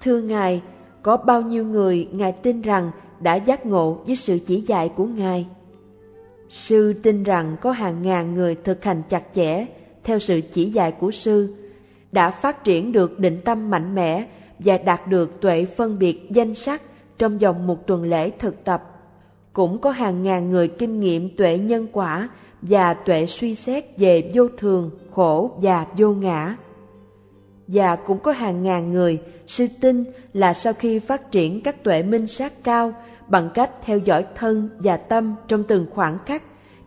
Thưa 0.00 0.20
Ngài, 0.20 0.62
có 1.02 1.16
bao 1.16 1.42
nhiêu 1.42 1.64
người 1.64 2.08
Ngài 2.12 2.32
tin 2.32 2.62
rằng 2.62 2.90
đã 3.20 3.34
giác 3.34 3.66
ngộ 3.66 3.98
với 4.06 4.16
sự 4.16 4.38
chỉ 4.46 4.56
dạy 4.56 4.88
của 4.96 5.04
Ngài? 5.04 5.46
Sư 6.48 6.92
tin 7.02 7.22
rằng 7.22 7.56
có 7.60 7.70
hàng 7.70 8.02
ngàn 8.02 8.34
người 8.34 8.54
thực 8.54 8.84
hành 8.84 9.02
chặt 9.08 9.22
chẽ 9.34 9.66
theo 10.04 10.18
sự 10.18 10.40
chỉ 10.52 10.64
dạy 10.64 10.92
của 10.92 11.10
Sư, 11.10 11.54
đã 12.12 12.30
phát 12.30 12.64
triển 12.64 12.92
được 12.92 13.18
định 13.18 13.40
tâm 13.44 13.70
mạnh 13.70 13.94
mẽ 13.94 14.26
và 14.58 14.78
đạt 14.78 15.08
được 15.08 15.40
tuệ 15.40 15.64
phân 15.64 15.98
biệt 15.98 16.26
danh 16.30 16.54
sắc 16.54 16.82
trong 17.18 17.38
vòng 17.38 17.66
một 17.66 17.86
tuần 17.86 18.02
lễ 18.02 18.30
thực 18.30 18.64
tập 18.64 18.98
cũng 19.58 19.78
có 19.78 19.90
hàng 19.90 20.22
ngàn 20.22 20.50
người 20.50 20.68
kinh 20.68 21.00
nghiệm 21.00 21.36
tuệ 21.36 21.58
nhân 21.58 21.86
quả 21.92 22.28
và 22.62 22.94
tuệ 22.94 23.26
suy 23.26 23.54
xét 23.54 23.84
về 23.98 24.30
vô 24.34 24.48
thường, 24.58 24.90
khổ 25.10 25.58
và 25.62 25.86
vô 25.96 26.08
ngã. 26.10 26.56
Và 27.66 27.96
cũng 27.96 28.18
có 28.18 28.32
hàng 28.32 28.62
ngàn 28.62 28.92
người 28.92 29.18
sư 29.46 29.66
tin 29.80 30.04
là 30.32 30.54
sau 30.54 30.72
khi 30.72 30.98
phát 30.98 31.32
triển 31.32 31.60
các 31.62 31.84
tuệ 31.84 32.02
minh 32.02 32.26
sát 32.26 32.52
cao 32.64 32.92
bằng 33.28 33.50
cách 33.54 33.70
theo 33.82 33.98
dõi 33.98 34.26
thân 34.34 34.68
và 34.78 34.96
tâm 34.96 35.34
trong 35.48 35.64
từng 35.64 35.86
khoảng 35.94 36.18
khắc 36.26 36.42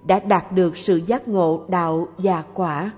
đã 0.05 0.19
đạt 0.19 0.51
được 0.51 0.77
sự 0.77 0.95
giác 0.97 1.27
ngộ 1.27 1.65
đạo 1.67 2.07
và 2.17 2.43
quả. 2.53 2.91